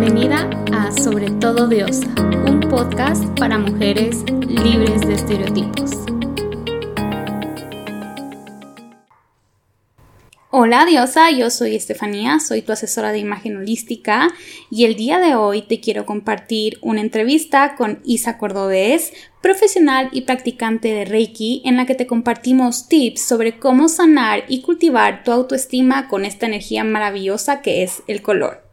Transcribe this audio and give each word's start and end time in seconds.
Bienvenida 0.00 0.48
a 0.72 0.90
Sobre 0.92 1.30
todo 1.30 1.68
Diosa, 1.68 2.06
un 2.46 2.60
podcast 2.60 3.22
para 3.38 3.58
mujeres 3.58 4.24
libres 4.48 5.02
de 5.02 5.12
estereotipos. 5.12 5.90
Hola 10.48 10.86
diosa, 10.86 11.30
yo 11.30 11.50
soy 11.50 11.76
Estefanía, 11.76 12.40
soy 12.40 12.62
tu 12.62 12.72
asesora 12.72 13.12
de 13.12 13.18
imagen 13.18 13.58
holística 13.58 14.30
y 14.70 14.86
el 14.86 14.96
día 14.96 15.18
de 15.18 15.34
hoy 15.34 15.60
te 15.60 15.80
quiero 15.80 16.06
compartir 16.06 16.78
una 16.80 17.02
entrevista 17.02 17.74
con 17.76 18.00
Isa 18.02 18.38
Cordobés, 18.38 19.12
profesional 19.42 20.08
y 20.12 20.22
practicante 20.22 20.94
de 20.94 21.04
Reiki, 21.04 21.60
en 21.66 21.76
la 21.76 21.84
que 21.84 21.94
te 21.94 22.06
compartimos 22.06 22.88
tips 22.88 23.20
sobre 23.20 23.58
cómo 23.58 23.86
sanar 23.90 24.44
y 24.48 24.62
cultivar 24.62 25.24
tu 25.24 25.30
autoestima 25.30 26.08
con 26.08 26.24
esta 26.24 26.46
energía 26.46 26.84
maravillosa 26.84 27.60
que 27.60 27.82
es 27.82 28.02
el 28.06 28.22
color. 28.22 28.69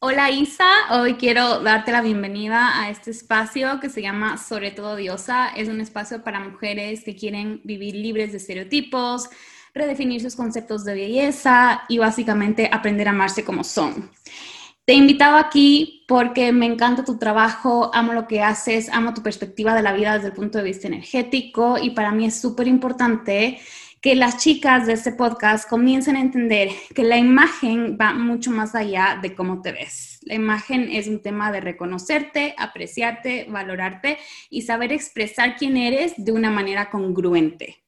Hola 0.00 0.30
Isa, 0.30 0.64
hoy 0.92 1.14
quiero 1.14 1.58
darte 1.58 1.90
la 1.90 2.00
bienvenida 2.00 2.80
a 2.80 2.88
este 2.88 3.10
espacio 3.10 3.80
que 3.80 3.90
se 3.90 4.00
llama 4.00 4.38
Sobre 4.38 4.70
todo 4.70 4.94
Diosa. 4.94 5.48
Es 5.48 5.68
un 5.68 5.80
espacio 5.80 6.22
para 6.22 6.38
mujeres 6.38 7.02
que 7.02 7.16
quieren 7.16 7.60
vivir 7.64 7.96
libres 7.96 8.30
de 8.30 8.36
estereotipos, 8.36 9.28
redefinir 9.74 10.22
sus 10.22 10.36
conceptos 10.36 10.84
de 10.84 10.94
belleza 10.94 11.82
y 11.88 11.98
básicamente 11.98 12.70
aprender 12.72 13.08
a 13.08 13.10
amarse 13.10 13.44
como 13.44 13.64
son. 13.64 14.12
Te 14.84 14.92
he 14.92 14.96
invitado 14.96 15.36
aquí 15.36 16.04
porque 16.06 16.52
me 16.52 16.66
encanta 16.66 17.04
tu 17.04 17.18
trabajo, 17.18 17.90
amo 17.92 18.12
lo 18.12 18.28
que 18.28 18.40
haces, 18.40 18.88
amo 18.90 19.14
tu 19.14 19.24
perspectiva 19.24 19.74
de 19.74 19.82
la 19.82 19.92
vida 19.92 20.14
desde 20.14 20.28
el 20.28 20.32
punto 20.32 20.58
de 20.58 20.64
vista 20.64 20.86
energético 20.86 21.76
y 21.76 21.90
para 21.90 22.12
mí 22.12 22.24
es 22.24 22.40
súper 22.40 22.68
importante 22.68 23.58
que 24.00 24.14
las 24.14 24.38
chicas 24.38 24.86
de 24.86 24.92
este 24.92 25.12
podcast 25.12 25.68
comiencen 25.68 26.16
a 26.16 26.20
entender 26.20 26.70
que 26.94 27.02
la 27.02 27.16
imagen 27.16 27.98
va 28.00 28.12
mucho 28.12 28.50
más 28.50 28.74
allá 28.74 29.18
de 29.20 29.34
cómo 29.34 29.60
te 29.60 29.72
ves. 29.72 30.20
La 30.22 30.34
imagen 30.34 30.88
es 30.90 31.08
un 31.08 31.20
tema 31.20 31.50
de 31.50 31.60
reconocerte, 31.60 32.54
apreciarte, 32.58 33.46
valorarte 33.48 34.18
y 34.50 34.62
saber 34.62 34.92
expresar 34.92 35.56
quién 35.56 35.76
eres 35.76 36.14
de 36.16 36.32
una 36.32 36.50
manera 36.50 36.90
congruente. 36.90 37.82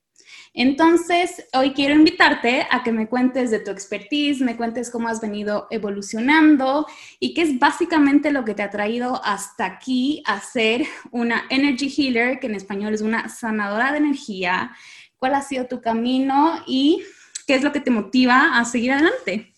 Entonces, 0.52 1.47
hoy 1.52 1.72
quiero 1.75 1.94
invitarte 1.94 2.67
a 2.69 2.83
que 2.83 2.91
me 2.91 3.08
cuentes 3.08 3.52
de 3.52 3.61
tu 3.61 3.70
expertise, 3.70 4.41
me 4.41 4.56
cuentes 4.56 4.91
cómo 4.91 5.06
has 5.06 5.20
venido 5.20 5.69
evolucionando 5.70 6.86
y 7.20 7.34
qué 7.34 7.42
es 7.42 7.58
básicamente 7.61 8.33
lo 8.33 8.45
que 8.45 8.55
te 8.55 8.64
ha 8.64 8.70
traído 8.70 9.24
hasta 9.24 9.64
aquí 9.64 10.24
a 10.27 10.41
ser 10.41 10.83
una 11.12 11.45
energy 11.50 11.89
healer, 11.97 12.41
que 12.41 12.48
en 12.48 12.56
español 12.56 12.95
es 12.95 13.00
una 13.00 13.28
sanadora 13.28 13.92
de 13.92 13.98
energía. 13.98 14.72
¿Cuál 15.21 15.35
ha 15.35 15.43
sido 15.43 15.67
tu 15.67 15.83
camino 15.83 16.55
y 16.67 17.05
qué 17.47 17.55
es 17.55 17.63
lo 17.63 17.73
que 17.73 17.81
te 17.81 17.91
motiva 17.91 18.59
a 18.59 18.65
seguir 18.65 18.93
adelante? 18.93 19.53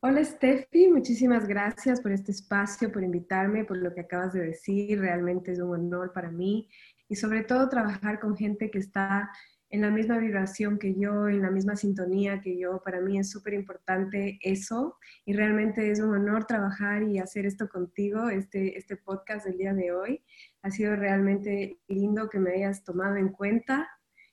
Hola 0.00 0.24
Steffi, 0.24 0.88
muchísimas 0.88 1.46
gracias 1.46 2.00
por 2.00 2.10
este 2.10 2.32
espacio, 2.32 2.90
por 2.90 3.04
invitarme, 3.04 3.66
por 3.66 3.76
lo 3.76 3.92
que 3.92 4.00
acabas 4.00 4.32
de 4.32 4.40
decir. 4.40 4.98
Realmente 4.98 5.52
es 5.52 5.58
un 5.58 5.74
honor 5.74 6.14
para 6.14 6.30
mí 6.30 6.70
y 7.06 7.16
sobre 7.16 7.44
todo 7.44 7.68
trabajar 7.68 8.18
con 8.18 8.34
gente 8.34 8.70
que 8.70 8.78
está 8.78 9.30
en 9.68 9.82
la 9.82 9.90
misma 9.90 10.16
vibración 10.16 10.78
que 10.78 10.94
yo, 10.94 11.28
en 11.28 11.42
la 11.42 11.50
misma 11.50 11.76
sintonía 11.76 12.40
que 12.40 12.58
yo. 12.58 12.80
Para 12.82 13.02
mí 13.02 13.18
es 13.18 13.30
súper 13.30 13.52
importante 13.52 14.38
eso 14.40 14.96
y 15.26 15.34
realmente 15.34 15.90
es 15.90 16.00
un 16.00 16.14
honor 16.14 16.46
trabajar 16.46 17.02
y 17.02 17.18
hacer 17.18 17.44
esto 17.44 17.68
contigo, 17.68 18.30
este, 18.30 18.78
este 18.78 18.96
podcast 18.96 19.44
del 19.44 19.58
día 19.58 19.74
de 19.74 19.92
hoy. 19.92 20.24
Ha 20.62 20.70
sido 20.70 20.96
realmente 20.96 21.78
lindo 21.88 22.30
que 22.30 22.38
me 22.38 22.52
hayas 22.52 22.84
tomado 22.84 23.16
en 23.16 23.28
cuenta 23.28 23.86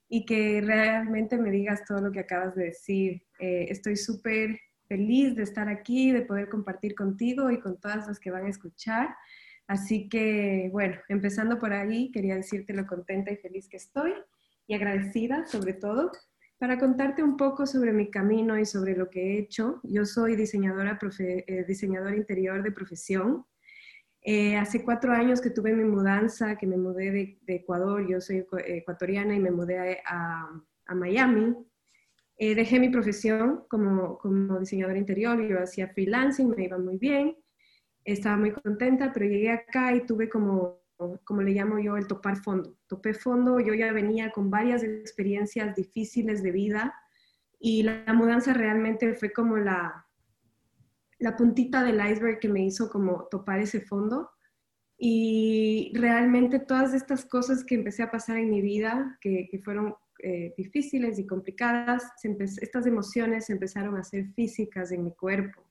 y 0.09 0.25
que 0.25 0.61
realmente 0.61 1.37
me 1.37 1.51
digas 1.51 1.85
todo 1.85 2.01
lo 2.01 2.11
que 2.11 2.19
acabas 2.19 2.55
de 2.55 2.65
decir. 2.65 3.23
Eh, 3.39 3.67
estoy 3.69 3.95
súper 3.95 4.59
feliz 4.87 5.35
de 5.35 5.43
estar 5.43 5.69
aquí, 5.69 6.11
de 6.11 6.23
poder 6.23 6.49
compartir 6.49 6.95
contigo 6.95 7.51
y 7.51 7.59
con 7.59 7.79
todas 7.79 8.07
las 8.07 8.19
que 8.19 8.31
van 8.31 8.47
a 8.47 8.49
escuchar. 8.49 9.15
Así 9.67 10.09
que, 10.09 10.69
bueno, 10.73 10.97
empezando 11.09 11.59
por 11.59 11.73
ahí, 11.73 12.11
quería 12.11 12.35
decirte 12.35 12.73
lo 12.73 12.87
contenta 12.87 13.31
y 13.31 13.37
feliz 13.37 13.69
que 13.69 13.77
estoy 13.77 14.13
y 14.65 14.73
agradecida 14.73 15.45
sobre 15.45 15.73
todo 15.73 16.11
para 16.57 16.79
contarte 16.79 17.23
un 17.23 17.37
poco 17.37 17.67
sobre 17.67 17.93
mi 17.93 18.09
camino 18.09 18.57
y 18.59 18.65
sobre 18.65 18.95
lo 18.95 19.11
que 19.11 19.21
he 19.21 19.39
hecho. 19.39 19.79
Yo 19.83 20.05
soy 20.05 20.35
diseñadora, 20.35 20.99
eh, 21.19 21.65
diseñadora 21.67 22.15
interior 22.15 22.63
de 22.63 22.71
profesión. 22.71 23.45
Eh, 24.21 24.57
hace 24.57 24.83
cuatro 24.83 25.13
años 25.13 25.41
que 25.41 25.49
tuve 25.49 25.73
mi 25.73 25.85
mudanza, 25.85 26.57
que 26.57 26.67
me 26.67 26.77
mudé 26.77 27.11
de, 27.11 27.55
Ecuador, 27.55 28.05
yo 28.07 28.19
soy 28.19 28.45
ecuatoriana 28.65 29.35
y 29.35 29.39
me 29.39 29.51
mudé 29.51 30.01
a, 30.05 30.49
a 30.85 30.95
Miami. 30.95 31.55
Eh, 32.37 32.55
dejé 32.55 32.79
mi 32.79 32.89
profesión 32.89 33.65
como, 33.69 34.17
como 34.17 34.59
diseñadora 34.59 34.97
interior, 34.97 35.41
yo 35.41 35.61
hacía 35.61 35.89
freelancing, 35.89 36.49
me 36.49 36.65
iba 36.65 36.77
muy 36.77 36.97
bien, 36.97 37.37
estaba 38.03 38.37
muy 38.37 38.51
contenta, 38.51 39.11
pero 39.13 39.25
llegué 39.25 39.51
acá 39.51 39.93
y 39.93 40.05
tuve 40.05 40.29
como 40.29 40.79
como 41.23 41.41
le 41.41 41.51
llamo 41.51 41.79
yo, 41.79 41.95
el 41.95 42.07
topar 42.07 42.37
fondo. 42.37 42.75
Topé 42.87 43.13
fondo, 43.13 43.59
yo 43.59 43.73
ya 43.73 43.93
venía 43.93 44.31
con 44.31 44.49
varias 44.49 44.83
experiencias 44.83 45.75
difíciles 45.75 46.43
de 46.43 46.51
vida 46.51 46.93
y 47.59 47.83
la, 47.83 48.13
mudanza 48.13 48.53
realmente 48.53 49.13
fue 49.13 49.31
como 49.31 49.57
la, 49.57 50.05
la 51.19 51.35
puntita 51.35 51.83
del 51.83 51.99
iceberg 51.99 52.39
que 52.39 52.49
me 52.49 52.65
hizo 52.65 52.89
como 52.89 53.27
topar 53.29 53.59
ese 53.59 53.81
fondo. 53.81 54.29
Y 54.97 55.93
realmente 55.95 56.59
todas 56.59 56.93
estas 56.93 57.25
cosas 57.25 57.63
que 57.63 57.75
empecé 57.75 58.03
a 58.03 58.11
pasar 58.11 58.37
en 58.37 58.49
mi 58.49 58.61
vida, 58.61 59.17
que, 59.21 59.47
que 59.49 59.59
fueron 59.59 59.95
eh, 60.21 60.53
difíciles 60.57 61.17
y 61.17 61.25
complicadas, 61.25 62.11
estas 62.61 62.85
emociones 62.85 63.49
empezaron 63.49 63.95
a 63.95 64.03
ser 64.03 64.27
físicas 64.33 64.91
en 64.91 65.05
mi 65.05 65.15
cuerpo. 65.15 65.65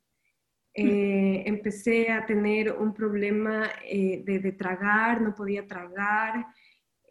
Eh, 0.73 1.43
empecé 1.45 2.11
a 2.11 2.25
tener 2.25 2.73
un 2.73 2.95
problema 2.95 3.69
eh, 3.85 4.23
de, 4.25 4.53
tragar, 4.53 5.21
no 5.21 5.35
podía 5.35 5.67
tragar, 5.67 6.47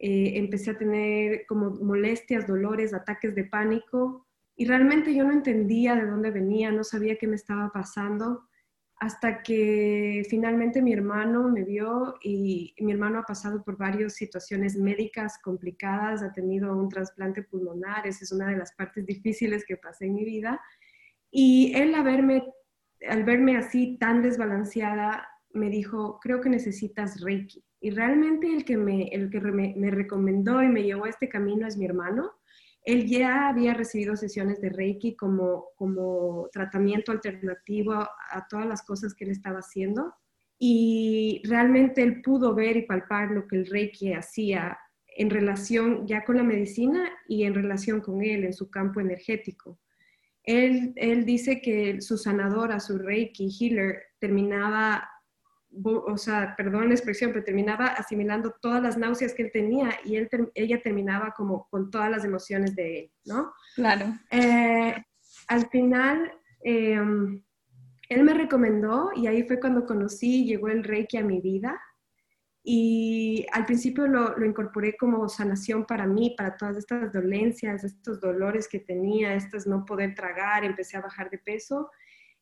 empecé 0.00 0.70
a 0.70 0.78
tener 0.78 1.44
como 1.46 1.70
molestias, 1.70 2.46
dolores, 2.46 2.92
ataques 2.92 3.34
de 3.34 3.44
pánico 3.44 4.27
y 4.58 4.66
realmente 4.66 5.14
yo 5.14 5.24
no 5.24 5.32
entendía 5.32 5.94
de 5.94 6.06
dónde 6.06 6.30
venía, 6.30 6.70
no 6.70 6.84
sabía 6.84 7.16
qué 7.16 7.26
me 7.26 7.36
estaba 7.36 7.70
pasando 7.72 8.48
hasta 9.00 9.42
que 9.42 10.26
finalmente 10.28 10.82
mi 10.82 10.92
hermano 10.92 11.48
me 11.48 11.62
vio 11.62 12.16
y 12.20 12.74
mi 12.80 12.90
hermano 12.90 13.20
ha 13.20 13.22
pasado 13.22 13.62
por 13.62 13.78
varias 13.78 14.14
situaciones 14.14 14.76
médicas 14.76 15.38
complicadas, 15.42 16.22
ha 16.22 16.32
tenido 16.32 16.76
un 16.76 16.88
trasplante 16.88 17.44
pulmonar, 17.44 18.06
esa 18.06 18.24
es 18.24 18.32
una 18.32 18.48
de 18.48 18.56
las 18.56 18.72
partes 18.74 19.06
difíciles 19.06 19.64
que 19.64 19.76
pasé 19.76 20.06
en 20.06 20.14
mi 20.14 20.24
vida. 20.24 20.60
Y 21.30 21.72
él 21.76 21.94
a 21.94 22.02
verme 22.02 22.42
al 23.06 23.24
verme 23.24 23.56
así 23.56 23.96
tan 23.98 24.22
desbalanceada, 24.22 25.28
me 25.52 25.70
dijo, 25.70 26.18
creo 26.20 26.40
que 26.40 26.48
necesitas 26.48 27.20
Reiki. 27.20 27.64
Y 27.80 27.90
realmente 27.90 28.52
el 28.52 28.64
que, 28.64 28.76
me, 28.76 29.08
el 29.08 29.30
que 29.30 29.40
me, 29.40 29.90
recomendó 29.90 30.62
y 30.62 30.68
me 30.68 30.82
llevó 30.82 31.04
a 31.04 31.10
este 31.10 31.28
camino 31.28 31.66
es 31.66 31.76
mi 31.76 31.84
hermano. 31.84 32.32
Él 32.88 33.06
ya 33.06 33.50
había 33.50 33.74
recibido 33.74 34.16
sesiones 34.16 34.62
de 34.62 34.70
Reiki 34.70 35.14
como, 35.14 35.66
como 35.76 36.48
tratamiento 36.50 37.12
alternativo 37.12 37.92
a, 37.92 38.46
todas 38.48 38.66
las 38.66 38.82
cosas 38.82 39.12
que 39.12 39.26
él 39.26 39.30
estaba 39.30 39.58
haciendo. 39.58 40.14
Y 40.58 41.42
realmente 41.44 42.02
él 42.02 42.22
pudo 42.22 42.54
ver 42.54 42.78
y 42.78 42.86
palpar 42.86 43.30
lo 43.30 43.46
que 43.46 43.56
el 43.56 43.66
Reiki 43.66 44.14
hacía 44.14 44.78
en 45.06 45.28
relación 45.28 46.06
ya 46.06 46.24
con 46.24 46.38
la 46.38 46.42
medicina 46.42 47.10
y 47.28 47.44
en 47.44 47.54
relación 47.54 48.00
con 48.00 48.24
él 48.24 48.44
en 48.44 48.54
su 48.54 48.70
campo 48.70 49.02
energético. 49.02 49.78
Él, 50.42 50.94
dice 51.26 51.60
que 51.60 52.00
su 52.00 52.16
sanadora, 52.16 52.80
su 52.80 52.96
Reiki 52.96 53.50
healer, 53.50 54.00
terminaba, 54.18 55.06
o 55.84 56.16
sea, 56.16 56.54
perdón 56.56 56.88
la 56.88 56.94
expresión, 56.94 57.32
pero 57.32 57.44
terminaba 57.44 57.86
asimilando 57.86 58.54
todas 58.60 58.82
las 58.82 58.96
náuseas 58.96 59.34
que 59.34 59.42
él 59.42 59.50
tenía 59.52 59.90
y 60.04 60.16
él, 60.16 60.28
ella 60.54 60.82
terminaba 60.82 61.32
como 61.36 61.68
con 61.70 61.90
todas 61.90 62.10
las 62.10 62.24
emociones 62.24 62.74
de 62.74 63.00
él, 63.00 63.12
¿no? 63.24 63.52
Claro. 63.74 64.06
Eh, 64.30 64.94
al 65.48 65.68
final, 65.68 66.32
em, 66.62 67.42
él 68.08 68.24
me 68.24 68.34
recomendó 68.34 69.10
y 69.14 69.26
ahí 69.26 69.42
fue 69.44 69.60
cuando 69.60 69.86
conocí, 69.86 70.44
llegó 70.44 70.68
el 70.68 70.84
Reiki 70.84 71.16
a 71.16 71.24
mi 71.24 71.40
vida. 71.40 71.80
Y 72.70 73.46
al 73.52 73.64
principio 73.64 74.06
lo, 74.06 74.36
lo, 74.36 74.44
incorporé 74.44 74.96
como 74.96 75.26
sanación 75.28 75.86
para 75.86 76.06
mí, 76.06 76.34
para 76.36 76.56
todas 76.56 76.76
estas 76.76 77.12
dolencias, 77.12 77.82
estos 77.82 78.20
dolores 78.20 78.68
que 78.68 78.80
tenía, 78.80 79.32
estos 79.34 79.66
no 79.66 79.86
poder 79.86 80.14
tragar, 80.14 80.64
empecé 80.64 80.98
a 80.98 81.00
bajar 81.00 81.30
de 81.30 81.38
peso. 81.38 81.90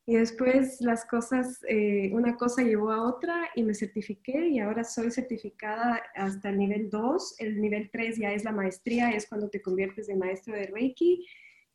Y 0.08 0.14
después 0.14 0.81
las 0.81 1.05
cosas, 1.05 1.61
eh, 1.69 2.11
una 2.12 2.37
cosa 2.37 2.62
llevó 2.62 2.93
a 2.93 3.08
otra 3.08 3.49
y 3.56 3.64
me 3.64 3.75
certifiqué 3.75 4.49
y 4.49 4.61
ahora 4.61 4.85
soy 4.85 5.11
certificada 5.11 6.00
hasta 6.14 6.50
el 6.50 6.58
nivel 6.58 6.88
2. 6.88 7.35
El 7.41 7.61
nivel 7.61 7.91
3 7.91 8.17
ya 8.17 8.32
es 8.32 8.44
la 8.44 8.53
maestría, 8.53 9.11
es 9.11 9.29
cuando 9.29 9.50
te 9.50 9.61
conviertes 9.61 10.08
en 10.08 10.20
maestro 10.20 10.55
de 10.55 10.67
Reiki 10.69 11.26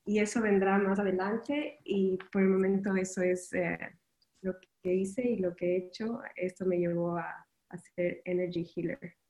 y 0.05 0.19
eso 0.19 0.41
vendrá 0.41 0.77
más 0.77 0.97
adelante 0.97 1.79
y 1.83 2.17
por 2.31 2.41
el 2.41 2.47
momento 2.47 2.95
eso 2.95 3.21
es 3.21 3.51
eh, 3.51 3.77
lo 4.41 4.53
que 4.81 4.93
hice 4.93 5.27
y 5.27 5.39
lo 5.39 5.53
que 5.53 5.65
he 5.65 5.77
hecho. 5.77 6.21
Esto 6.37 6.65
me 6.65 6.77
llevó 6.77 7.17
a, 7.17 7.45
a 7.69 7.77
ser 7.77 8.21
energy 8.23 8.65
healer. 8.73 9.20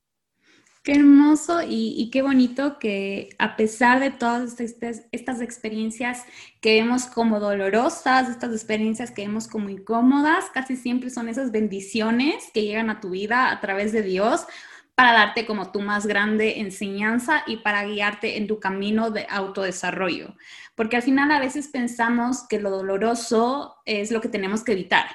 Qué 0.83 0.93
hermoso 0.93 1.59
y, 1.63 2.09
qué 2.11 2.23
bonito 2.23 2.79
que 2.79 3.29
a 3.37 3.55
pesar 3.55 3.99
de 3.99 4.09
todas 4.09 4.59
estas, 4.59 5.03
estas, 5.11 5.39
experiencias 5.39 6.25
que 6.59 6.81
vemos 6.81 7.05
como 7.05 7.39
dolorosas, 7.39 8.27
estas 8.29 8.51
experiencias 8.51 9.11
que 9.11 9.21
vemos 9.21 9.47
como 9.47 9.69
incómodas, 9.69 10.45
casi 10.51 10.75
siempre 10.75 11.11
son 11.11 11.29
esas 11.29 11.51
bendiciones 11.51 12.49
que 12.51 12.63
llegan 12.63 12.89
a 12.89 12.99
tu 12.99 13.11
vida 13.11 13.51
a 13.51 13.61
través 13.61 13.91
de 13.91 14.01
Dios 14.01 14.47
para 14.95 15.13
darte 15.13 15.45
como 15.45 15.71
tu 15.71 15.81
más 15.81 16.07
grande 16.07 16.59
enseñanza 16.61 17.43
y 17.45 17.57
para 17.57 17.85
guiarte 17.85 18.37
en 18.37 18.47
tu 18.47 18.59
camino 18.59 19.11
de 19.11 19.27
autodesarrollo. 19.29 20.35
Porque 20.73 20.95
al 20.95 21.03
final 21.03 21.31
a 21.31 21.39
veces 21.39 21.67
pensamos 21.67 22.47
que 22.47 22.59
lo 22.59 22.71
doloroso 22.71 23.75
es 23.85 24.09
lo 24.09 24.19
que 24.19 24.29
tenemos 24.29 24.63
que 24.63 24.71
evitar. 24.71 25.05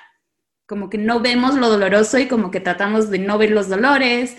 Como 0.66 0.90
que 0.90 0.98
no 0.98 1.20
vemos 1.20 1.56
lo 1.56 1.68
doloroso 1.68 2.18
y 2.18 2.28
como 2.28 2.52
que 2.52 2.60
tratamos 2.60 3.10
de 3.10 3.18
no 3.18 3.38
ver 3.38 3.50
los 3.50 3.68
dolores 3.68 4.36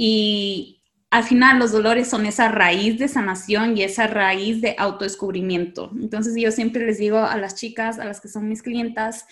y 0.00 0.80
al 1.10 1.24
final 1.24 1.58
los 1.58 1.72
dolores 1.72 2.08
son 2.08 2.24
esa 2.24 2.48
raíz 2.48 3.00
de 3.00 3.08
sanación 3.08 3.76
y 3.76 3.82
esa 3.82 4.06
raíz 4.06 4.60
de 4.60 4.76
autodescubrimiento. 4.78 5.90
Entonces 6.00 6.34
yo 6.36 6.52
siempre 6.52 6.86
les 6.86 6.98
digo 6.98 7.18
a 7.18 7.36
las 7.36 7.56
chicas, 7.56 7.98
a 7.98 8.04
las 8.04 8.20
que 8.20 8.28
son 8.28 8.48
mis 8.48 8.62
clientas, 8.62 9.26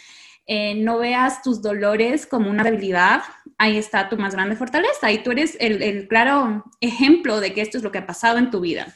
eh, 0.48 0.74
no 0.74 0.98
veas 0.98 1.40
tus 1.42 1.62
dolores 1.62 2.26
como 2.26 2.50
una 2.50 2.64
debilidad, 2.64 3.22
ahí 3.58 3.76
está 3.76 4.08
tu 4.08 4.16
más 4.16 4.34
grande 4.34 4.56
fortaleza 4.56 5.12
y 5.12 5.22
tú 5.22 5.30
eres 5.30 5.56
el 5.60 6.08
claro 6.08 6.64
ejemplo 6.80 7.38
de 7.38 7.52
que 7.52 7.60
esto 7.60 7.78
es 7.78 7.84
lo 7.84 7.92
que 7.92 7.98
ha 7.98 8.06
pasado 8.06 8.38
en 8.38 8.50
tu 8.50 8.58
vida. 8.58 8.92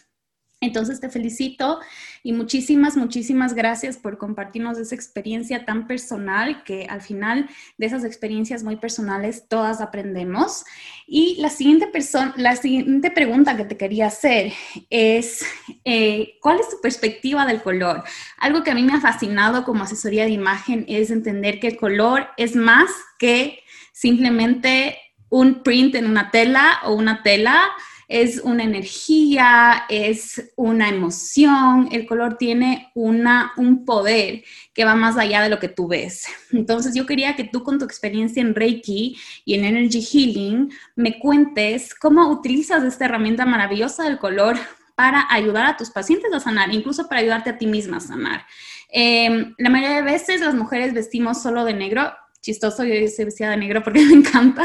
Entonces 0.63 1.01
te 1.01 1.09
felicito 1.09 1.81
y 2.23 2.35
muchísimas, 2.35 2.95
muchísimas 2.95 3.55
gracias 3.55 3.97
por 3.97 4.19
compartirnos 4.19 4.77
esa 4.77 4.95
experiencia 4.95 5.65
tan 5.65 5.87
personal 5.87 6.65
que 6.65 6.87
al 6.91 7.01
final 7.01 7.49
de 7.79 7.87
esas 7.87 8.05
experiencias 8.05 8.63
muy 8.63 8.77
personales 8.77 9.47
todas 9.49 9.81
aprendemos. 9.81 10.65
Y 11.07 11.41
la 11.41 11.49
siguiente, 11.49 11.91
la 12.37 12.57
siguiente 12.57 13.11
pregunta 13.11 13.57
que 13.57 13.65
te 13.65 13.79
quería 13.79 14.09
hacer 14.09 14.53
es, 14.91 15.43
eh, 15.87 16.35
¿cuál 16.43 16.61
es 16.61 16.69
tu 16.69 16.79
perspectiva 16.83 17.47
del 17.47 17.63
color? 17.63 18.05
Algo 18.37 18.63
que 18.63 18.71
a 18.71 18.75
mí 18.75 18.83
me 18.83 18.93
ha 18.93 19.01
fascinado 19.01 19.65
como 19.65 19.85
asesoría 19.85 20.25
de 20.25 20.31
imagen 20.31 20.85
es 20.89 21.11
entender 21.11 21.59
que 21.59 21.69
el 21.69 21.79
color 21.79 22.29
es 22.37 22.55
más 22.55 22.91
que 23.19 23.61
simplemente 23.93 24.99
un 25.31 25.63
print 25.63 25.95
en 25.95 26.07
una 26.07 26.31
tela 26.31 26.81
o 26.85 26.93
una 26.93 27.23
tela 27.23 27.71
es 28.11 28.41
una 28.43 28.65
energía, 28.65 29.85
es 29.89 30.53
una 30.57 30.89
emoción, 30.89 31.89
el 31.93 32.07
color 32.07 32.39
tiene 32.39 32.91
una, 32.97 33.53
un 33.57 33.85
poder 33.85 34.43
que 34.75 34.85
va 34.85 34.97
más 34.97 35.17
allá 35.17 35.41
de 35.43 35.49
lo 35.49 35.61
que 35.61 35.69
tú 35.69 35.87
ves. 35.87 36.27
Entonces 36.51 36.93
yo 36.93 37.07
quería 37.07 37.37
que 37.37 37.45
tú 37.45 37.63
con 37.63 37.79
tu 37.79 37.85
experiencia 37.85 38.41
en 38.41 38.57
Reiki 38.57 39.17
y 39.45 39.55
en 39.55 39.65
Energy 39.65 40.03
Healing 40.03 40.73
me 40.97 41.21
cuentes 41.21 41.95
cómo 41.95 42.29
utilizas 42.31 42.83
esta 42.83 43.05
herramienta 43.05 43.47
maravillosa 43.47 44.03
del 44.03 44.19
color 44.19 44.57
para 44.97 45.29
ayudar 45.31 45.67
a 45.67 45.77
tus 45.77 45.91
pacientes 45.91 46.33
a 46.33 46.41
sanar, 46.41 46.75
incluso 46.75 47.09
para 47.09 47.21
ayudarte 47.21 47.51
a 47.51 47.59
ti 47.59 47.69
misma 47.69 47.99
a 47.99 48.01
sanar. 48.01 48.45
Em, 48.89 49.55
la 49.57 49.71
mayoría 49.71 49.97
de 49.99 50.03
veces 50.03 50.41
las 50.41 50.57
mujeres 50.57 50.93
vestimos 50.93 51.41
solo 51.41 51.65
de 51.65 51.75
negro, 51.75 52.13
chistoso, 52.43 52.83
yo 52.83 52.95
soy 53.07 53.27
vestida 53.27 53.51
de 53.51 53.57
negro 53.57 53.85
porque 53.85 54.01
me 54.05 54.15
encanta, 54.15 54.65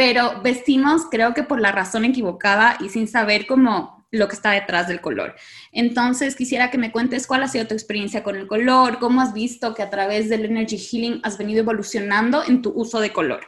pero 0.00 0.40
vestimos 0.42 1.02
creo 1.10 1.34
que 1.34 1.42
por 1.42 1.60
la 1.60 1.72
razón 1.72 2.06
equivocada 2.06 2.78
y 2.80 2.88
sin 2.88 3.06
saber 3.06 3.46
cómo 3.46 4.06
lo 4.10 4.28
que 4.28 4.34
está 4.34 4.52
detrás 4.52 4.88
del 4.88 5.02
color. 5.02 5.34
Entonces, 5.72 6.36
quisiera 6.36 6.70
que 6.70 6.78
me 6.78 6.90
cuentes 6.90 7.26
cuál 7.26 7.42
ha 7.42 7.48
sido 7.48 7.66
tu 7.66 7.74
experiencia 7.74 8.22
con 8.22 8.34
el 8.34 8.46
color, 8.46 8.98
cómo 8.98 9.20
has 9.20 9.34
visto 9.34 9.74
que 9.74 9.82
a 9.82 9.90
través 9.90 10.30
del 10.30 10.46
Energy 10.46 10.78
Healing 10.78 11.20
has 11.22 11.36
venido 11.36 11.60
evolucionando 11.60 12.42
en 12.42 12.62
tu 12.62 12.70
uso 12.70 12.98
de 12.98 13.12
color. 13.12 13.42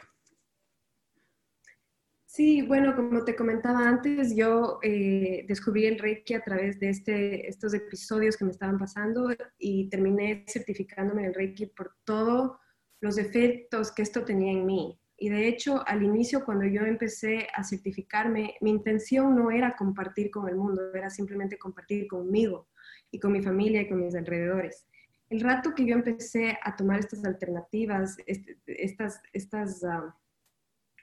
Sí, 2.27 2.61
bueno, 2.61 2.95
como 2.95 3.23
te 3.23 3.35
comentaba 3.35 3.87
antes, 3.87 4.35
yo 4.35 4.77
eh, 4.83 5.45
descubrí 5.47 5.87
el 5.87 5.97
Reiki 5.97 6.35
a 6.35 6.43
través 6.43 6.79
de 6.79 6.89
este, 6.89 7.49
estos 7.49 7.73
episodios 7.73 8.37
que 8.37 8.45
me 8.45 8.51
estaban 8.51 8.77
pasando 8.77 9.31
y 9.57 9.89
terminé 9.89 10.45
certificándome 10.47 11.23
en 11.23 11.27
el 11.29 11.33
Reiki 11.33 11.65
por 11.65 11.95
todos 12.03 12.51
los 13.01 13.17
efectos 13.17 13.91
que 13.91 14.03
esto 14.03 14.23
tenía 14.23 14.51
en 14.51 14.67
mí. 14.67 14.99
Y 15.23 15.29
de 15.29 15.47
hecho, 15.47 15.87
al 15.87 16.03
inicio, 16.03 16.43
cuando 16.43 16.65
yo 16.65 16.81
empecé 16.81 17.47
a 17.55 17.63
certificarme, 17.63 18.55
mi 18.59 18.71
intención 18.71 19.33
no 19.33 19.51
era 19.51 19.73
compartir 19.73 20.29
con 20.29 20.49
el 20.49 20.57
mundo, 20.57 20.93
era 20.93 21.09
simplemente 21.09 21.57
compartir 21.57 22.07
conmigo 22.07 22.67
y 23.09 23.21
con 23.21 23.31
mi 23.31 23.41
familia 23.41 23.83
y 23.83 23.87
con 23.87 24.01
mis 24.01 24.15
alrededores. 24.15 24.85
El 25.29 25.39
rato 25.39 25.73
que 25.73 25.85
yo 25.85 25.95
empecé 25.95 26.59
a 26.61 26.75
tomar 26.75 26.99
estas 26.99 27.23
alternativas, 27.23 28.17
este, 28.25 28.57
estas, 28.65 29.21
estas, 29.31 29.81
ah, 29.85 30.13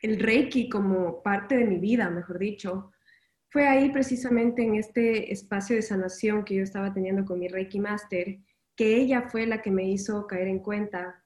el 0.02 0.20
Reiki 0.20 0.68
como 0.68 1.22
parte 1.22 1.56
de 1.56 1.64
mi 1.64 1.78
vida, 1.78 2.10
mejor 2.10 2.38
dicho, 2.38 2.92
fue 3.48 3.66
ahí 3.68 3.90
precisamente 3.90 4.62
en 4.62 4.74
este 4.74 5.32
espacio 5.32 5.76
de 5.76 5.80
sanación 5.80 6.44
que 6.44 6.56
yo 6.56 6.62
estaba 6.62 6.92
teniendo 6.92 7.24
con 7.24 7.38
mi 7.38 7.48
Reiki 7.48 7.80
Master, 7.80 8.38
que 8.76 8.96
ella 8.96 9.22
fue 9.30 9.46
la 9.46 9.62
que 9.62 9.70
me 9.70 9.88
hizo 9.88 10.26
caer 10.26 10.48
en 10.48 10.58
cuenta 10.58 11.24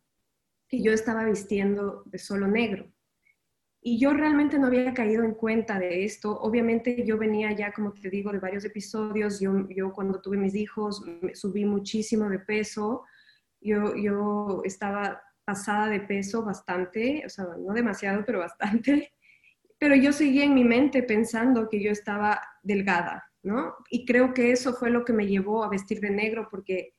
yo 0.82 0.92
estaba 0.92 1.24
vistiendo 1.24 2.02
de 2.06 2.18
solo 2.18 2.46
negro. 2.46 2.90
Y 3.86 3.98
yo 3.98 4.14
realmente 4.14 4.58
no 4.58 4.68
había 4.68 4.94
caído 4.94 5.24
en 5.24 5.34
cuenta 5.34 5.78
de 5.78 6.04
esto. 6.04 6.40
Obviamente 6.40 7.04
yo 7.04 7.18
venía 7.18 7.52
ya, 7.52 7.70
como 7.70 7.92
te 7.92 8.08
digo, 8.08 8.32
de 8.32 8.38
varios 8.38 8.64
episodios. 8.64 9.40
Yo, 9.40 9.68
yo 9.68 9.92
cuando 9.92 10.22
tuve 10.22 10.38
mis 10.38 10.54
hijos 10.54 11.04
subí 11.34 11.66
muchísimo 11.66 12.30
de 12.30 12.38
peso. 12.38 13.04
Yo, 13.60 13.94
yo 13.94 14.62
estaba 14.64 15.20
pasada 15.44 15.88
de 15.88 16.00
peso 16.00 16.42
bastante, 16.42 17.24
o 17.26 17.28
sea, 17.28 17.44
no 17.58 17.74
demasiado, 17.74 18.24
pero 18.24 18.38
bastante. 18.38 19.12
Pero 19.78 19.96
yo 19.96 20.12
seguía 20.12 20.44
en 20.44 20.54
mi 20.54 20.64
mente 20.64 21.02
pensando 21.02 21.68
que 21.68 21.82
yo 21.82 21.90
estaba 21.90 22.40
delgada, 22.62 23.30
¿no? 23.42 23.74
Y 23.90 24.06
creo 24.06 24.32
que 24.32 24.50
eso 24.50 24.72
fue 24.72 24.88
lo 24.88 25.04
que 25.04 25.12
me 25.12 25.26
llevó 25.26 25.62
a 25.62 25.68
vestir 25.68 26.00
de 26.00 26.10
negro, 26.10 26.48
porque 26.50 26.94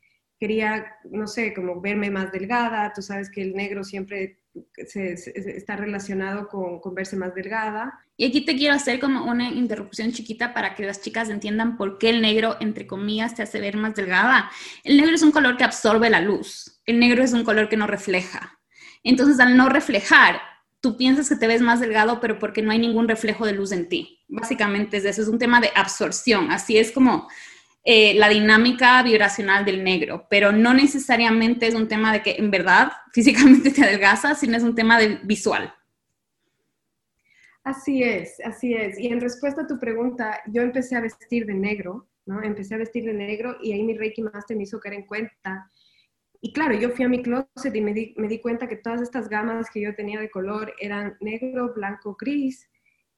quería, 0.45 0.85
no 1.09 1.25
sé, 1.25 1.55
como 1.55 1.81
verme 1.81 2.11
más 2.11 2.31
delgada, 2.31 2.93
tú 2.93 3.01
sabes 3.01 3.31
que 3.31 3.41
el 3.41 3.55
negro 3.55 3.83
siempre 3.83 4.37
está 4.75 5.75
relacionado 5.75 6.47
con, 6.47 6.79
con, 6.79 6.93
verse 6.93 7.15
más 7.15 7.33
delgada. 7.33 7.99
Y 8.15 8.27
aquí 8.27 8.41
te 8.45 8.55
quiero 8.55 8.75
hacer 8.75 8.99
como 8.99 9.25
una 9.25 9.49
interrupción 9.49 10.11
chiquita 10.11 10.53
para 10.53 10.75
que 10.75 10.85
las 10.85 11.01
chicas 11.01 11.29
entiendan 11.29 11.77
por 11.77 11.97
qué 11.97 12.11
el 12.11 12.21
negro, 12.21 12.57
entre 12.59 12.85
comillas, 12.85 13.33
te 13.33 13.41
hace 13.41 13.59
ver 13.59 13.75
más 13.75 13.95
delgada. 13.95 14.51
El 14.83 14.97
negro 14.97 15.15
es 15.15 15.23
un 15.23 15.31
color 15.31 15.57
que 15.57 15.63
absorbe 15.63 16.11
la 16.11 16.21
luz, 16.21 16.79
el 16.85 16.99
negro 16.99 17.23
es 17.23 17.33
un 17.33 17.43
color 17.43 17.67
que 17.67 17.75
no 17.75 17.87
refleja. 17.87 18.59
Entonces, 19.03 19.39
al 19.39 19.57
no 19.57 19.67
reflejar, 19.67 20.39
tú 20.79 20.95
piensas 20.95 21.27
que 21.27 21.37
te 21.37 21.47
ves 21.47 21.61
más 21.61 21.79
delgado, 21.79 22.19
pero 22.19 22.37
porque 22.37 22.61
no 22.61 22.71
hay 22.71 22.77
ningún 22.77 23.07
reflejo 23.07 23.47
de 23.47 23.53
luz 23.53 23.71
en 23.71 23.89
ti. 23.89 24.23
Básicamente 24.27 24.97
es 24.97 25.05
eso, 25.05 25.23
es 25.23 25.27
un 25.27 25.39
tema 25.39 25.59
de 25.59 25.71
absorción. 25.73 26.51
Así 26.51 26.77
es 26.77 26.91
como 26.91 27.27
eh, 27.87 28.15
la 28.15 28.29
dinámica 28.29 29.03
vibracional 29.03 29.63
del 29.63 29.83
negro, 29.83 30.25
pero 30.27 30.51
no 30.51 30.73
necesariamente 30.73 31.67
es 31.67 31.75
un 31.75 31.87
tema 31.87 32.11
de 32.11 32.23
que 32.23 32.35
en 32.37 32.49
verdad 32.49 32.91
físicamente 33.13 33.69
te 33.69 33.83
adelgaza, 33.83 34.33
sino 34.33 34.57
es 34.57 34.63
un 34.63 34.73
tema 34.73 34.97
de 34.97 35.19
visual. 35.21 35.71
Así 37.63 38.01
es, 38.01 38.39
así 38.43 38.73
es. 38.73 38.99
Y 38.99 39.07
en 39.07 39.21
respuesta 39.21 39.61
a 39.61 39.67
tu 39.67 39.79
pregunta, 39.79 40.41
yo 40.47 40.63
empecé 40.63 40.95
a 40.95 41.01
vestir 41.01 41.45
de 41.45 41.53
negro, 41.53 42.07
¿no? 42.25 42.41
Empecé 42.41 42.73
a 42.73 42.79
vestir 42.79 43.05
de 43.05 43.13
negro 43.13 43.57
y 43.61 43.73
ahí 43.73 43.83
mi 43.83 43.95
Reiki 43.95 44.23
Master 44.23 44.57
me 44.57 44.63
hizo 44.63 44.79
caer 44.79 44.95
en 44.95 45.05
cuenta. 45.05 45.71
Y 46.41 46.53
claro, 46.53 46.73
yo 46.73 46.89
fui 46.89 47.05
a 47.05 47.09
mi 47.09 47.21
closet 47.21 47.75
y 47.75 47.81
me 47.81 47.93
di, 47.93 48.15
me 48.17 48.27
di 48.27 48.39
cuenta 48.39 48.67
que 48.67 48.77
todas 48.77 49.01
estas 49.01 49.29
gamas 49.29 49.69
que 49.69 49.81
yo 49.81 49.93
tenía 49.93 50.19
de 50.19 50.31
color 50.31 50.73
eran 50.79 51.17
negro, 51.19 51.71
blanco, 51.75 52.17
gris, 52.19 52.67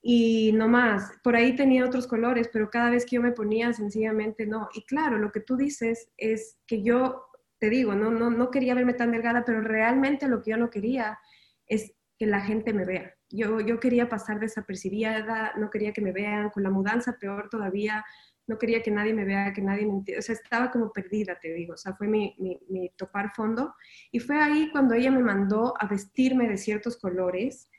y 0.09 0.53
no 0.53 0.69
más. 0.69 1.11
Por 1.21 1.35
ahí 1.35 1.53
tenía 1.53 1.83
otros 1.83 2.07
colores, 2.07 2.49
pero 2.53 2.69
cada 2.69 2.89
vez 2.89 3.05
que 3.05 3.17
yo 3.17 3.21
me 3.21 3.33
ponía, 3.33 3.73
sencillamente 3.73 4.45
no. 4.45 4.69
Y 4.73 4.85
claro, 4.85 5.17
lo 5.17 5.33
que 5.33 5.41
tú 5.41 5.57
dices 5.57 6.09
es 6.15 6.57
que 6.65 6.81
yo, 6.81 7.25
te 7.59 7.69
digo, 7.69 7.93
no, 7.93 8.09
no, 8.09 8.29
no 8.29 8.49
quería 8.49 8.73
verme 8.73 8.93
tan 8.93 9.11
delgada, 9.11 9.43
pero 9.43 9.59
realmente 9.59 10.29
lo 10.29 10.41
que 10.41 10.51
yo 10.51 10.57
no 10.57 10.69
quería 10.69 11.19
es 11.65 11.91
que 12.17 12.25
la 12.25 12.39
gente 12.39 12.71
me 12.71 12.85
vea. 12.85 13.13
Yo, 13.29 13.59
yo 13.59 13.81
quería 13.81 14.07
pasar 14.07 14.39
desapercibida, 14.39 15.51
no 15.57 15.69
quería 15.69 15.91
que 15.91 16.01
me 16.01 16.13
vean, 16.13 16.51
con 16.51 16.63
la 16.63 16.69
mudanza 16.69 17.17
peor 17.19 17.49
todavía, 17.49 18.05
no 18.47 18.57
quería 18.57 18.81
que 18.81 18.91
nadie 18.91 19.13
me 19.13 19.25
vea, 19.25 19.51
que 19.51 19.61
nadie 19.61 19.85
me 19.85 19.91
entienda, 19.91 20.19
o 20.19 20.21
sea, 20.21 20.35
estaba 20.35 20.71
como 20.71 20.93
perdida, 20.93 21.37
te 21.37 21.51
digo, 21.51 21.73
o 21.73 21.77
sea, 21.77 21.93
fue 21.95 22.07
mi, 22.07 22.33
mi, 22.39 22.57
mi 22.69 22.89
topar 22.95 23.33
fondo. 23.35 23.75
Y 24.09 24.19
fue 24.19 24.41
ahí 24.41 24.69
cuando 24.71 24.95
ella 24.95 25.11
me 25.11 25.21
mandó 25.21 25.73
a 25.77 25.85
vestirme 25.85 26.47
de 26.47 26.55
ciertos 26.55 26.95
colores, 26.95 27.69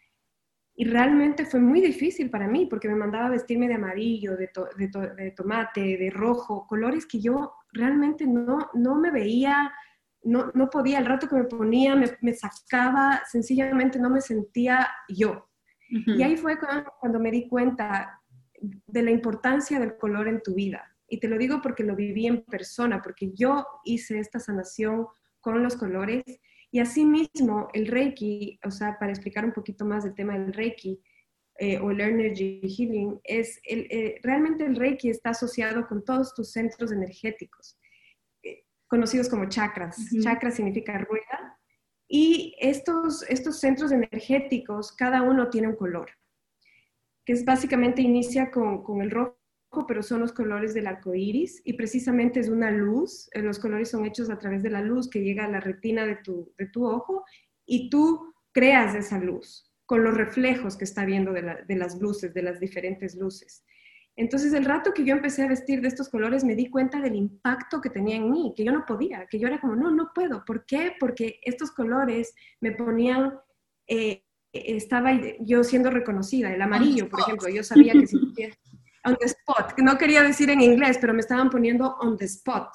y 0.81 0.85
realmente 0.85 1.45
fue 1.45 1.59
muy 1.59 1.81
difícil 1.81 2.31
para 2.31 2.47
mí 2.47 2.67
porque 2.67 2.89
me 2.89 2.95
mandaba 2.95 3.31
vestirme 3.31 3.67
de 3.67 3.75
amarillo, 3.75 4.37
de, 4.37 4.49
de, 4.77 5.31
tomate, 5.33 5.81
de 5.99 6.09
rojo, 6.09 6.69
colores 6.69 7.05
que 7.05 7.19
yo 7.19 7.53
realmente 7.73 8.29
no, 8.29 8.71
no 8.75 8.95
me 8.95 9.11
veía, 9.11 9.73
no, 10.23 10.53
no 10.55 10.71
podía, 10.71 11.01
el 11.01 11.07
rato 11.07 11.27
que 11.29 11.35
me 11.35 11.47
ponía 11.47 11.97
me, 11.97 12.07
me 12.21 12.33
sacaba, 12.33 13.23
sencillamente 13.29 13.99
no 13.99 14.09
me 14.09 14.21
sentía 14.21 14.89
yo. 15.09 15.51
Y 15.89 16.23
ahí 16.23 16.37
fue 16.37 16.57
cuando, 16.61 16.93
cuando 17.01 17.19
me 17.19 17.33
di 17.33 17.49
cuenta 17.49 18.23
de 18.61 19.03
la 19.03 19.11
importancia 19.11 19.81
del 19.81 19.97
color 19.97 20.29
en 20.29 20.41
tu 20.45 20.55
vida. 20.55 20.97
Y 21.09 21.19
te 21.19 21.27
lo 21.27 21.39
digo 21.39 21.61
porque 21.61 21.83
lo 21.83 21.97
viví 21.97 22.29
en 22.29 22.45
persona, 22.45 23.03
porque 23.03 23.33
yo 23.35 23.67
hice 23.83 24.21
esta 24.21 24.39
sanación 24.39 25.09
con 25.41 25.61
los 25.61 25.75
colores 25.75 26.23
y 26.71 26.81
asimismo, 26.81 27.69
el 27.73 27.87
Reiki, 27.87 28.61
o 28.65 28.71
sea, 28.71 28.99
para 28.99 29.13
explicar 29.13 29.45
un 29.45 29.53
poquito 29.53 29.85
más 29.85 30.05
del 30.05 30.15
tema 30.15 30.39
del 30.39 30.53
Reiki, 30.53 31.01
eh, 31.61 31.79
o 31.79 31.91
el 31.91 32.01
Energy 32.01 32.61
Healing, 32.63 33.21
es 33.25 33.59
el, 33.65 33.87
eh, 33.91 34.21
realmente 34.23 34.65
el 34.65 34.77
Reiki 34.77 35.09
está 35.09 35.31
asociado 35.31 35.87
con 35.87 36.05
todos 36.05 36.35
tus 36.35 36.53
centros 36.53 36.93
energéticos, 36.93 37.79
eh, 38.43 38.65
conocidos 38.87 39.29
como 39.29 39.49
chakras. 39.49 39.97
Chakra 40.23 40.51
significa 40.51 40.99
rueda. 40.99 41.59
Y 42.07 42.55
estos, 42.61 43.23
estos 43.29 43.59
centros 43.61 43.91
energéticos, 43.91 44.93
cada 44.93 45.23
uno 45.23 45.51
tiene 45.51 45.69
un 45.69 45.77
color, 45.77 46.11
que 47.25 47.33
es 47.33 47.45
básicamente 47.45 48.03
inicia 48.03 48.51
con, 48.51 48.83
con 48.83 49.03
el 49.03 49.11
rojo 49.11 49.38
pero 49.87 50.03
son 50.03 50.21
los 50.21 50.33
colores 50.33 50.75
del 50.75 50.87
arco 50.87 51.15
iris 51.15 51.61
y 51.65 51.75
precisamente 51.75 52.41
es 52.41 52.49
una 52.49 52.71
luz. 52.71 53.29
Los 53.35 53.59
colores 53.59 53.91
son 53.91 54.07
hechos 54.07 54.31
a 54.31 54.39
través 54.39 54.63
de 54.63 54.71
la 54.71 54.83
luz 54.83 55.09
que 55.09 55.23
llega 55.23 55.45
a 55.45 55.51
la 55.51 55.61
retina 55.61 56.07
de 56.07 56.17
tu, 56.17 56.53
de 56.59 56.67
tu 56.67 56.87
ojo 56.87 57.25
y 57.67 57.91
tú 57.91 58.33
creas 58.53 58.95
esa 58.95 59.19
luz 59.19 59.71
con 59.87 60.05
los 60.05 60.15
reflejos 60.15 60.77
que 60.77 60.85
está 60.85 61.05
viendo 61.05 61.33
de, 61.33 61.43
las 61.77 61.99
luces, 62.01 62.35
de 62.35 62.43
las 62.43 62.61
diferentes 62.61 63.15
luces. 63.15 63.65
Entonces, 64.17 64.53
el 64.53 64.65
rato 64.65 64.93
que 64.93 65.05
yo 65.05 65.15
empecé 65.15 65.45
a 65.45 65.49
vestir 65.49 65.81
de 65.81 65.89
estos 65.89 66.09
colores, 66.09 66.45
me 66.45 66.57
di 66.57 66.69
cuenta 66.69 67.01
del 67.01 67.15
impacto 67.15 67.81
que 67.81 67.89
tenía 67.89 68.17
en 68.17 68.31
mí, 68.31 68.53
que 68.57 68.65
yo 68.65 68.73
no 68.73 68.85
podía, 68.85 69.27
que 69.31 69.39
yo 69.39 69.47
era 69.47 69.61
como, 69.61 69.77
no, 69.77 69.91
no 69.91 70.11
puedo. 70.15 70.45
¿Por 70.45 70.67
qué? 70.67 70.93
Porque 70.99 71.41
estos 71.43 71.71
colores 71.71 72.35
me 72.61 72.73
ponían, 72.73 73.39
eh, 73.87 74.25
estaba 74.53 75.13
yo 75.41 75.63
siendo 75.65 75.91
reconocida. 75.91 76.53
El 76.53 76.61
amarillo, 76.61 77.09
por 77.09 77.21
ejemplo, 77.21 77.49
yo 77.49 77.63
sabía 77.63 77.93
que 77.93 78.07
si 78.07 78.19
on 79.05 79.17
the 79.17 79.27
spot, 79.27 79.79
no 79.79 79.97
quería 79.97 80.23
decir 80.23 80.51
en 80.51 80.61
inglés, 80.61 80.99
pero 81.01 81.15
me 81.15 81.21
estaban 81.21 81.51
poniendo 81.51 81.97
on 82.01 82.17
the 82.17 82.25
spot. 82.25 82.69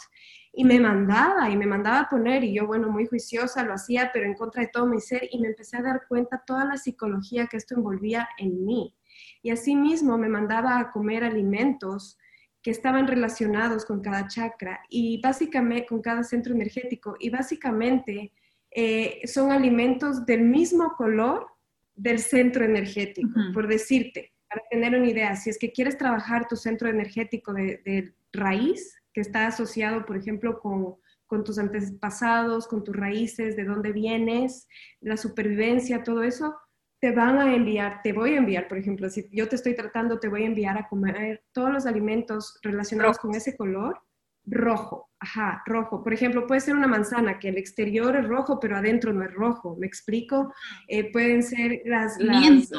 Y 0.56 0.66
me 0.66 0.80
mandaba 0.80 1.50
y 1.50 1.58
me 1.58 1.66
mandaba 1.66 2.02
a 2.02 2.10
poner 2.10 2.44
y 2.44 2.54
yo, 2.54 2.68
bueno, 2.68 2.90
muy 2.90 3.08
juiciosa 3.08 3.64
lo 3.64 3.74
hacía, 3.74 4.12
pero 4.14 4.26
en 4.26 4.36
contra 4.36 4.62
de 4.62 4.70
todo 4.70 4.86
mi 4.86 5.02
ser 5.02 5.28
y 5.32 5.40
me 5.40 5.48
empecé 5.48 5.78
a 5.78 5.82
dar 5.82 6.04
cuenta 6.08 6.44
toda 6.46 6.64
la 6.66 6.78
psicología 6.78 7.48
que 7.48 7.58
esto 7.58 7.76
envolvía 7.76 8.30
en 8.38 8.64
mí. 8.64 8.96
Y 9.42 9.50
asimismo 9.50 10.18
me 10.18 10.30
mandaba 10.30 10.80
a 10.80 10.92
comer 10.92 11.24
alimentos 11.24 12.20
que 12.62 12.72
estaban 12.72 13.08
relacionados 13.08 13.84
con 13.84 14.02
cada 14.02 14.28
chakra 14.28 14.80
y 14.90 15.20
básicamente 15.22 15.88
con 15.88 16.02
cada 16.02 16.24
centro 16.24 16.54
energético 16.54 17.18
y 17.20 17.30
básicamente 17.30 18.32
eh, 18.72 19.22
son 19.26 19.52
alimentos 19.52 20.26
del 20.26 20.42
mismo 20.42 20.94
color 20.96 21.48
del 21.96 22.20
centro 22.20 22.64
energético, 22.64 23.40
por 23.54 23.68
decirte, 23.68 24.33
para 24.54 24.66
tener 24.70 24.96
una 24.96 25.10
idea, 25.10 25.36
si 25.36 25.50
es 25.50 25.58
que 25.58 25.72
quieres 25.72 25.98
trabajar 25.98 26.48
tu 26.48 26.56
centro 26.56 26.88
energético 26.88 27.54
de, 27.54 27.82
de 27.86 28.14
raíz, 28.32 28.96
que 29.14 29.22
está 29.22 29.48
asociado, 29.48 30.06
por 30.06 30.18
ejemplo, 30.18 30.60
con, 30.60 30.96
con 31.26 31.44
tus 31.44 31.58
antepasados, 31.58 32.68
con 32.68 32.84
tus 32.84 32.96
raíces, 32.96 33.56
de 33.56 33.64
dónde 33.64 33.92
vienes, 33.92 34.68
la 35.02 35.18
supervivencia, 35.18 36.04
todo 36.04 36.24
eso, 36.24 36.56
te 37.00 37.12
van 37.12 37.38
a 37.40 37.54
enviar, 37.54 38.02
te 38.04 38.14
voy 38.14 38.34
a 38.34 38.38
enviar, 38.38 38.68
por 38.68 38.78
ejemplo, 38.78 39.10
si 39.10 39.28
yo 39.32 39.50
te 39.50 39.56
estoy 39.56 39.76
tratando, 39.76 40.20
te 40.20 40.30
voy 40.30 40.44
a 40.44 40.48
enviar 40.48 40.78
a 40.78 40.88
comer 40.88 41.44
todos 41.52 41.72
los 41.72 41.86
alimentos 41.86 42.60
relacionados 42.62 43.18
con 43.18 43.36
ese 43.36 43.58
color 43.58 44.00
rojo, 44.46 45.10
ajá, 45.20 45.64
rojo. 45.66 46.04
Por 46.04 46.14
ejemplo, 46.14 46.46
puede 46.48 46.62
ser 46.62 46.76
una 46.76 46.88
manzana 46.88 47.40
que 47.40 47.50
el 47.50 47.58
exterior 47.58 48.16
es 48.16 48.28
rojo, 48.28 48.60
pero 48.60 48.78
adentro 48.78 49.14
no 49.14 49.24
es 49.24 49.34
rojo, 49.34 49.76
¿me 49.78 49.88
explico? 49.88 50.54
Eh, 50.88 51.12
pueden 51.12 51.44
ser 51.44 51.82
las... 51.86 52.18
las 52.20 52.70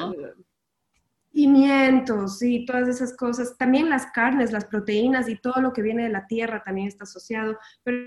pimientos 1.34 2.40
y 2.42 2.64
todas 2.64 2.88
esas 2.88 3.14
cosas. 3.16 3.58
También 3.58 3.90
las 3.90 4.06
carnes, 4.12 4.52
las 4.52 4.64
proteínas 4.64 5.28
y 5.28 5.36
todo 5.36 5.60
lo 5.60 5.72
que 5.72 5.82
viene 5.82 6.04
de 6.04 6.08
la 6.08 6.26
tierra 6.26 6.62
también 6.62 6.86
está 6.86 7.04
asociado. 7.04 7.58
Pero, 7.82 7.98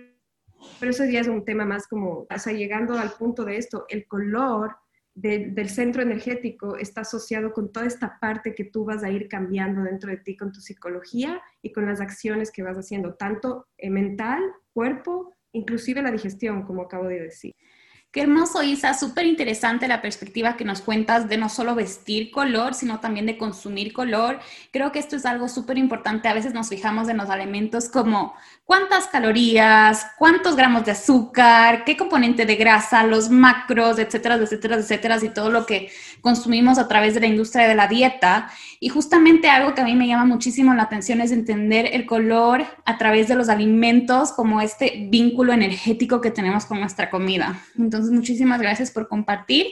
pero 0.79 0.91
eso 0.91 1.03
ya 1.05 1.19
es 1.19 1.27
un 1.27 1.43
tema 1.43 1.65
más 1.65 1.87
como, 1.87 2.25
o 2.33 2.39
sea, 2.39 2.53
llegando 2.53 2.97
al 2.97 3.11
punto 3.11 3.43
de 3.43 3.57
esto, 3.57 3.85
el 3.89 4.07
color 4.07 4.77
del 5.13 5.69
centro 5.69 6.03
energético 6.03 6.77
está 6.77 7.01
asociado 7.01 7.51
con 7.51 7.71
toda 7.71 7.87
esta 7.87 8.19
parte 8.19 8.53
que 8.53 8.65
tú 8.65 8.85
vas 8.85 9.03
a 9.03 9.09
ir 9.09 9.27
cambiando 9.27 9.81
dentro 9.81 10.11
de 10.11 10.17
ti, 10.17 10.37
con 10.37 10.51
tu 10.51 10.61
psicología 10.61 11.41
y 11.63 11.73
con 11.73 11.87
las 11.87 11.99
acciones 11.99 12.51
que 12.51 12.61
vas 12.61 12.77
haciendo, 12.77 13.15
tanto 13.15 13.67
mental, 13.81 14.43
cuerpo, 14.73 15.33
inclusive 15.53 16.03
la 16.03 16.11
digestión, 16.11 16.61
como 16.61 16.83
acabo 16.83 17.07
de 17.07 17.19
decir. 17.19 17.55
Qué 18.17 18.23
hermoso, 18.23 18.63
Isa, 18.63 18.95
súper 18.95 19.27
interesante 19.27 19.87
la 19.87 20.01
perspectiva 20.01 20.57
que 20.57 20.65
nos 20.65 20.81
cuentas 20.81 21.29
de 21.29 21.37
no 21.37 21.49
solo 21.49 21.75
vestir 21.75 22.31
color, 22.31 22.73
sino 22.73 22.99
también 22.99 23.27
de 23.27 23.37
consumir 23.37 23.93
color. 23.93 24.39
Creo 24.71 24.91
que 24.91 24.97
esto 24.97 25.15
es 25.15 25.23
algo 25.27 25.47
súper 25.47 25.77
importante. 25.77 26.27
A 26.27 26.33
veces 26.33 26.51
nos 26.51 26.69
fijamos 26.69 27.09
en 27.09 27.17
los 27.17 27.29
alimentos 27.29 27.89
como 27.89 28.33
cuántas 28.65 29.05
calorías, 29.05 30.07
cuántos 30.17 30.55
gramos 30.55 30.83
de 30.83 30.93
azúcar, 30.93 31.85
qué 31.85 31.95
componente 31.95 32.47
de 32.47 32.55
grasa, 32.55 33.03
los 33.03 33.29
macros, 33.29 33.99
etcétera, 33.99 34.33
etcétera, 34.35 34.77
etcétera, 34.77 35.17
y 35.21 35.29
todo 35.29 35.51
lo 35.51 35.67
que 35.67 35.91
consumimos 36.21 36.79
a 36.79 36.87
través 36.87 37.13
de 37.13 37.19
la 37.19 37.27
industria 37.27 37.67
de 37.67 37.75
la 37.75 37.87
dieta. 37.87 38.49
Y 38.79 38.89
justamente 38.89 39.47
algo 39.47 39.75
que 39.75 39.81
a 39.81 39.85
mí 39.85 39.93
me 39.93 40.07
llama 40.07 40.25
muchísimo 40.25 40.73
la 40.73 40.83
atención 40.83 41.21
es 41.21 41.31
entender 41.31 41.89
el 41.93 42.07
color 42.07 42.65
a 42.83 42.97
través 42.97 43.27
de 43.27 43.35
los 43.35 43.47
alimentos 43.47 44.31
como 44.33 44.59
este 44.59 45.07
vínculo 45.11 45.53
energético 45.53 46.19
que 46.19 46.31
tenemos 46.31 46.65
con 46.65 46.79
nuestra 46.79 47.11
comida. 47.11 47.59
Entonces, 47.77 48.06
muchísimas 48.11 48.59
gracias 48.61 48.91
por 48.91 49.07
compartir. 49.07 49.67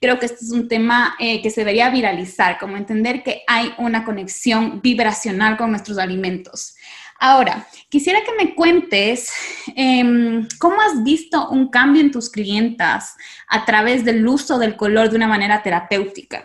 Creo 0.00 0.18
que 0.18 0.26
este 0.26 0.44
es 0.44 0.50
un 0.50 0.68
tema 0.68 1.16
eh, 1.18 1.40
que 1.42 1.50
se 1.50 1.62
debería 1.62 1.88
viralizar, 1.90 2.58
como 2.58 2.76
entender 2.76 3.22
que 3.22 3.42
hay 3.46 3.72
una 3.78 4.04
conexión 4.04 4.80
vibracional 4.82 5.56
con 5.56 5.70
nuestros 5.70 5.98
alimentos. 5.98 6.76
Ahora, 7.18 7.66
quisiera 7.88 8.20
que 8.22 8.44
me 8.44 8.54
cuentes 8.54 9.32
em, 9.74 10.46
cómo 10.58 10.80
has 10.82 11.02
visto 11.02 11.48
un 11.48 11.68
cambio 11.68 12.02
en 12.02 12.10
tus 12.10 12.28
clientas 12.28 13.16
a 13.48 13.64
través 13.64 14.04
del 14.04 14.26
uso 14.26 14.58
del 14.58 14.76
color 14.76 15.08
de 15.08 15.16
una 15.16 15.28
manera 15.28 15.62
terapéutica. 15.62 16.44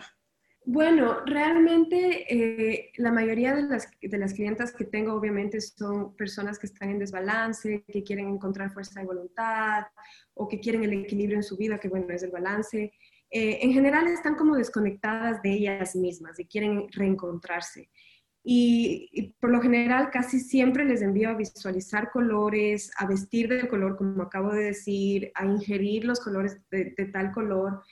Bueno, 0.64 1.26
realmente 1.26 2.26
eh, 2.30 2.92
la 2.98 3.12
mayoría 3.12 3.56
de 3.56 3.64
las, 3.64 3.90
de 4.00 4.18
las 4.18 4.34
clientas 4.34 4.72
que 4.72 4.86
tengo 4.86 5.14
obviamente 5.14 5.60
son 5.60 6.16
personas 6.16 6.60
que 6.60 6.68
están 6.68 6.92
en 6.92 7.00
desbalance, 7.00 7.84
que 7.88 8.04
quieren 8.04 8.28
encontrar 8.28 8.72
fuerza 8.72 9.00
de 9.00 9.08
voluntad 9.08 9.86
o 10.36 10.48
que 10.48 10.60
quieren 10.60 10.84
el 10.84 10.94
equilibrio 10.94 11.38
en 11.38 11.44
su 11.44 11.58
vida, 11.58 11.80
que 11.80 11.90
bueno, 11.90 12.06
es 12.10 12.22
el 12.22 12.30
balance. 12.30 12.94
Eh, 13.32 13.60
en 13.62 13.74
general 13.74 14.08
están 14.08 14.36
como 14.36 14.56
desconectadas 14.56 15.42
de 15.42 15.52
ellas 15.54 15.96
mismas 15.96 16.38
y 16.40 16.46
quieren 16.46 16.88
reencontrarse. 16.92 17.90
Y, 18.44 19.36
por 19.40 19.52
lo 19.52 19.62
general 19.62 20.10
casi 20.12 20.40
siempre 20.40 20.84
les 20.84 21.02
envío 21.02 21.30
a 21.30 21.36
visualizar 21.36 22.12
colores, 22.12 22.92
a 22.98 23.08
vestir 23.08 23.48
del 23.48 23.68
color, 23.68 23.98
como 23.98 24.24
acabo 24.24 24.52
de 24.52 24.66
decir, 24.66 25.32
a 25.36 25.46
ingerir 25.46 26.06
los 26.06 26.20
colores 26.20 26.60
de, 26.70 26.92
tal 27.14 27.32
color. 27.32 27.84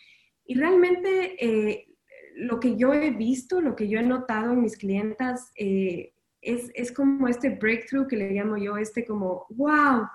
Y 0.45 0.55
realmente 0.55 1.35
eh, 1.43 1.88
lo 2.39 2.59
que 2.59 2.75
yo 2.77 2.93
he 2.93 3.11
visto, 3.11 3.61
lo 3.61 3.75
que 3.75 3.87
yo 3.87 3.99
he 3.99 4.03
notado 4.03 4.53
en 4.53 4.61
mis 4.61 4.77
clientas, 4.77 5.51
eh, 5.55 6.13
es, 6.41 6.71
es, 6.73 6.91
como 6.91 7.27
este 7.27 7.49
breakthrough 7.49 8.07
que 8.07 8.15
le 8.15 8.31
llamo 8.31 8.57
yo, 8.57 8.77
este 8.77 9.05
como, 9.05 9.45
wow, 9.49 10.07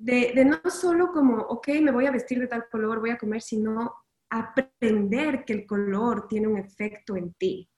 de, 0.00 0.44
no 0.44 0.58
solo 0.70 1.12
como, 1.12 1.36
ok, 1.36 1.68
me 1.82 1.90
voy 1.90 2.06
a 2.06 2.10
vestir 2.10 2.38
de 2.40 2.46
tal 2.46 2.64
color, 2.70 3.00
voy 3.00 3.10
a 3.10 3.18
comer, 3.18 3.42
sino 3.42 3.92
aprender 4.30 5.44
que 5.44 5.52
el 5.52 5.66
color 5.66 6.26
tiene 6.28 6.48
un 6.48 6.58
efecto 6.58 7.16
en 7.16 7.34
ti. 7.34 7.68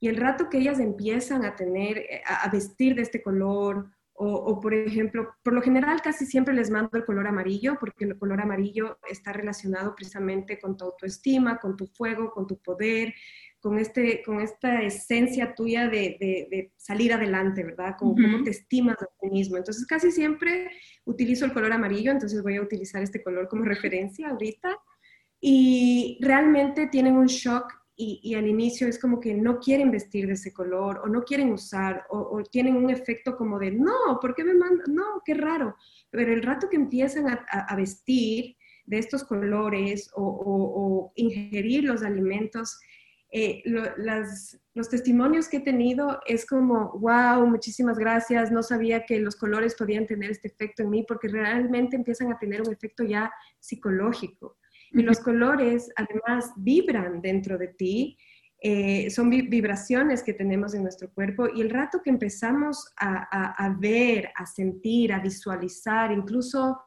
Y 0.00 0.08
el 0.08 0.16
rato 0.16 0.48
que 0.50 0.58
ellas 0.58 0.80
empiezan 0.80 1.44
a 1.44 1.54
tener, 1.54 1.98
eh, 1.98 2.22
a, 2.26 2.48
vestir 2.50 2.96
de 2.96 3.02
este 3.02 3.22
color, 3.22 3.88
o, 4.24 4.60
por 4.60 4.72
ejemplo, 4.72 5.34
por 5.42 5.52
lo 5.52 5.62
general 5.62 6.00
casi 6.00 6.26
siempre 6.26 6.54
les 6.54 6.70
mando 6.70 6.90
el 6.94 7.04
color 7.04 7.26
amarillo, 7.26 7.76
porque 7.80 8.04
el 8.04 8.18
color 8.18 8.40
amarillo 8.40 8.98
está 9.10 9.32
relacionado 9.32 9.94
precisamente 9.96 10.60
con 10.60 10.76
tu 10.76 10.84
autoestima, 10.84 11.58
con 11.58 11.76
tu 11.76 11.88
fuego, 11.88 12.30
con 12.30 12.46
tu 12.46 12.58
poder, 12.58 13.14
con, 13.60 13.78
este, 13.78 14.22
con 14.22 14.40
esta 14.40 14.82
esencia 14.82 15.54
tuya 15.54 15.88
de, 15.88 16.16
de, 16.20 16.72
salir 16.76 17.12
adelante, 17.12 17.64
¿verdad? 17.64 17.96
Como 17.98 18.14
cómo 18.14 18.44
te 18.44 18.50
estimas 18.50 19.00
a 19.02 19.06
ti 19.20 19.28
mismo. 19.28 19.56
Entonces 19.56 19.86
casi 19.86 20.12
siempre 20.12 20.70
utilizo 21.04 21.44
el 21.44 21.52
color 21.52 21.72
amarillo, 21.72 22.12
entonces 22.12 22.42
voy 22.42 22.56
a 22.56 22.62
utilizar 22.62 23.02
este 23.02 23.22
color 23.22 23.48
como 23.48 23.64
referencia 23.64 24.28
ahorita. 24.28 24.76
Y 25.40 26.18
realmente 26.22 26.86
tienen 26.86 27.16
un 27.16 27.26
shock 27.26 27.72
y, 27.96 28.34
al 28.34 28.48
inicio 28.48 28.88
es 28.88 28.98
como 28.98 29.20
que 29.20 29.34
no 29.34 29.58
quieren 29.58 29.90
vestir 29.90 30.26
de 30.26 30.32
ese 30.32 30.52
color 30.52 31.00
o 31.04 31.08
no 31.08 31.22
quieren 31.22 31.52
usar 31.52 32.04
o, 32.08 32.42
tienen 32.50 32.76
un 32.76 32.90
efecto 32.90 33.36
como 33.36 33.58
de, 33.58 33.70
no, 33.70 34.18
¿por 34.20 34.34
qué 34.34 34.44
me 34.44 34.54
mandan? 34.54 34.94
No, 34.94 35.22
qué 35.24 35.34
raro. 35.34 35.76
Pero 36.10 36.32
el 36.32 36.42
rato 36.42 36.68
que 36.68 36.76
empiezan 36.76 37.26
a, 37.28 37.76
vestir 37.76 38.56
de 38.86 38.98
estos 38.98 39.24
colores 39.24 40.10
o, 40.14 41.12
ingerir 41.16 41.84
los 41.84 42.02
alimentos, 42.02 42.78
eh, 43.30 43.62
los 44.74 44.88
testimonios 44.88 45.48
que 45.48 45.58
he 45.58 45.60
tenido 45.60 46.20
es 46.26 46.46
como, 46.46 46.98
wow, 46.98 47.46
muchísimas 47.46 47.98
gracias, 47.98 48.50
no 48.50 48.62
sabía 48.62 49.04
que 49.04 49.20
los 49.20 49.36
colores 49.36 49.74
podían 49.74 50.06
tener 50.06 50.30
este 50.30 50.48
efecto 50.48 50.82
en 50.82 50.90
mí 50.90 51.04
porque 51.06 51.28
realmente 51.28 51.96
empiezan 51.96 52.32
a 52.32 52.38
tener 52.38 52.62
un 52.62 52.72
efecto 52.72 53.04
ya 53.04 53.32
psicológico. 53.60 54.56
Y 54.92 55.02
los 55.02 55.20
colores 55.20 55.90
además 55.96 56.52
vibran 56.56 57.20
dentro 57.20 57.58
de 57.58 57.68
ti, 57.68 58.16
eh, 58.64 59.10
son 59.10 59.28
vibraciones 59.28 60.22
que 60.22 60.34
tenemos 60.34 60.72
en 60.74 60.84
nuestro 60.84 61.12
cuerpo 61.12 61.48
y 61.52 61.62
el 61.62 61.70
rato 61.70 62.00
que 62.00 62.10
empezamos 62.10 62.92
a, 62.96 63.76
ver, 63.80 64.30
a 64.36 64.46
sentir, 64.46 65.12
a 65.12 65.18
visualizar, 65.18 66.12
incluso 66.12 66.80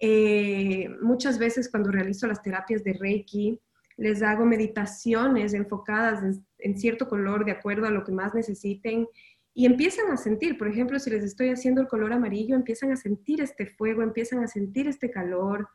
eh, 0.00 0.88
muchas 1.00 1.38
veces 1.38 1.70
cuando 1.70 1.92
realizo 1.92 2.26
las 2.26 2.42
terapias 2.42 2.82
de 2.82 2.94
Reiki, 2.94 3.60
les 3.98 4.20
hago 4.20 4.44
meditaciones 4.44 5.54
enfocadas 5.54 6.40
en 6.58 6.76
cierto 6.76 7.08
color 7.08 7.44
de 7.44 7.52
acuerdo 7.52 7.86
a 7.86 7.90
lo 7.90 8.02
que 8.02 8.10
más 8.10 8.34
necesiten 8.34 9.06
y 9.54 9.66
empiezan 9.66 10.10
a 10.10 10.16
sentir, 10.16 10.56
por 10.56 10.68
ejemplo, 10.68 10.98
si 10.98 11.10
les 11.10 11.24
estoy 11.24 11.50
haciendo 11.50 11.82
el 11.82 11.88
color 11.88 12.12
amarillo, 12.12 12.56
empiezan 12.56 12.90
a 12.90 12.96
sentir 12.96 13.42
este 13.42 13.66
fuego, 13.66 14.02
empiezan 14.02 14.42
a 14.42 14.48
sentir 14.48 14.88
este 14.88 15.10
calor, 15.10 15.68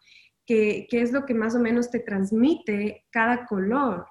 que, 0.48 0.88
es 0.90 1.12
lo 1.12 1.26
que 1.26 1.34
más 1.34 1.54
o 1.54 1.60
menos 1.60 1.92
te 1.92 2.00
transmite 2.00 3.06
cada 3.12 3.46
color. 3.46 4.08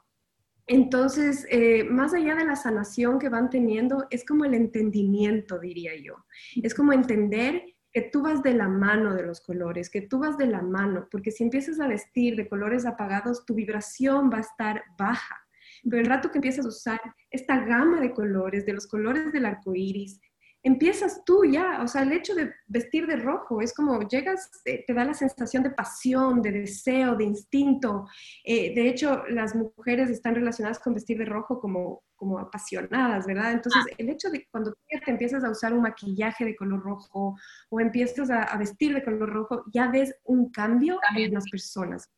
Entonces, 0.69 1.47
eh, 1.51 1.85
más 1.85 2.13
allá 2.13 2.35
de 2.35 2.45
la 2.45 2.57
sanación 2.57 3.19
que 3.19 3.29
van 3.29 3.51
teniendo, 3.51 4.07
es 4.11 4.25
como 4.25 4.45
el 4.45 4.55
entendimiento, 4.55 5.59
diría 5.59 5.93
yo. 5.97 6.15
Es 6.63 6.75
como 6.75 6.93
entender 6.93 7.65
que 7.93 8.03
tú 8.03 8.21
vas 8.23 8.43
de 8.43 8.53
la 8.53 8.69
mano 8.69 9.15
de 9.15 9.23
los 9.23 9.41
colores, 9.41 9.89
que 9.89 10.03
tú 10.03 10.19
vas 10.19 10.37
de 10.37 10.47
la 10.47 10.61
mano, 10.61 11.09
porque 11.11 11.31
si 11.31 11.45
empiezas 11.45 11.81
a 11.81 11.89
vestir 11.89 12.37
de 12.37 12.49
colores 12.49 12.85
apagados, 12.85 13.47
tu 13.47 13.55
vibración 13.55 14.31
va 14.31 14.39
a 14.39 14.41
estar 14.43 14.85
baja. 14.99 15.37
Pero 15.83 15.99
el 15.99 16.07
rato 16.07 16.31
que 16.31 16.39
empiezas 16.39 16.67
a 16.67 16.69
usar 16.69 17.01
esta 17.31 17.65
gama 17.65 18.01
de 18.01 18.13
colores, 18.13 18.67
de 18.67 18.75
los 18.75 18.87
colores 18.87 19.33
del 19.33 19.47
arco 19.47 19.75
iris, 19.75 20.21
empiezas 20.67 21.25
tú 21.25 21.45
ya, 21.45 21.81
o 21.81 21.87
sea, 21.87 22.03
el 22.03 22.13
hecho 22.13 22.35
de 22.35 22.53
vestir 22.67 23.07
de 23.07 23.15
rojo 23.15 23.61
es 23.61 23.73
como 23.73 24.01
llegas, 24.09 24.51
te, 24.65 24.85
da 24.89 25.05
la 25.05 25.15
sensación 25.15 25.63
de 25.63 25.71
pasión, 25.71 26.43
de 26.43 26.51
deseo, 26.51 27.15
de 27.15 27.23
instinto. 27.23 28.09
Eh, 28.43 28.75
de 28.75 28.89
hecho, 28.89 29.23
las 29.29 29.55
mujeres 29.55 30.11
están 30.11 30.35
relacionadas 30.35 30.81
con 30.81 30.95
vestir 30.95 31.19
de 31.19 31.25
rojo 31.25 31.61
como, 31.61 32.03
como 32.17 32.41
apasionadas, 32.41 33.27
¿verdad? 33.27 33.53
Entonces, 33.53 33.81
ah. 33.89 33.95
el 33.97 34.11
hecho 34.11 34.29
de 34.29 34.45
cuando 34.51 34.73
te 34.89 35.11
empiezas 35.11 35.45
a 35.45 35.51
usar 35.51 35.73
un 35.73 35.83
maquillaje 35.83 36.45
de 36.45 36.57
color 36.57 36.83
rojo 36.83 37.37
o 37.71 37.81
empiezas 37.81 38.29
a, 38.31 38.57
vestir 38.59 38.93
de 38.93 39.05
color 39.05 39.31
rojo, 39.31 39.63
ya 39.73 39.89
ves 39.89 40.17
un 40.25 40.51
cambio 40.51 40.99
en 41.17 41.33
las 41.33 41.49
personas. 41.49 42.11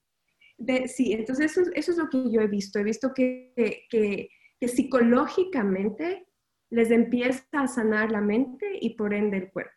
sí, 0.86 1.12
entonces 1.12 1.52
eso, 1.52 1.70
eso, 1.74 1.92
es 1.92 1.98
lo 1.98 2.08
que 2.08 2.30
yo 2.30 2.40
he 2.40 2.46
visto. 2.48 2.78
He 2.78 2.84
visto 2.84 3.12
que, 3.12 3.52
que, 3.90 4.30
que 4.58 4.68
psicológicamente 4.68 6.27
les 6.70 6.90
empieza 6.90 7.44
a 7.52 7.68
sanar 7.68 8.10
la 8.10 8.20
mente 8.20 8.66
y 8.80 8.90
por 8.90 9.14
ende 9.14 9.38
el 9.38 9.50
cuerpo. 9.50 9.72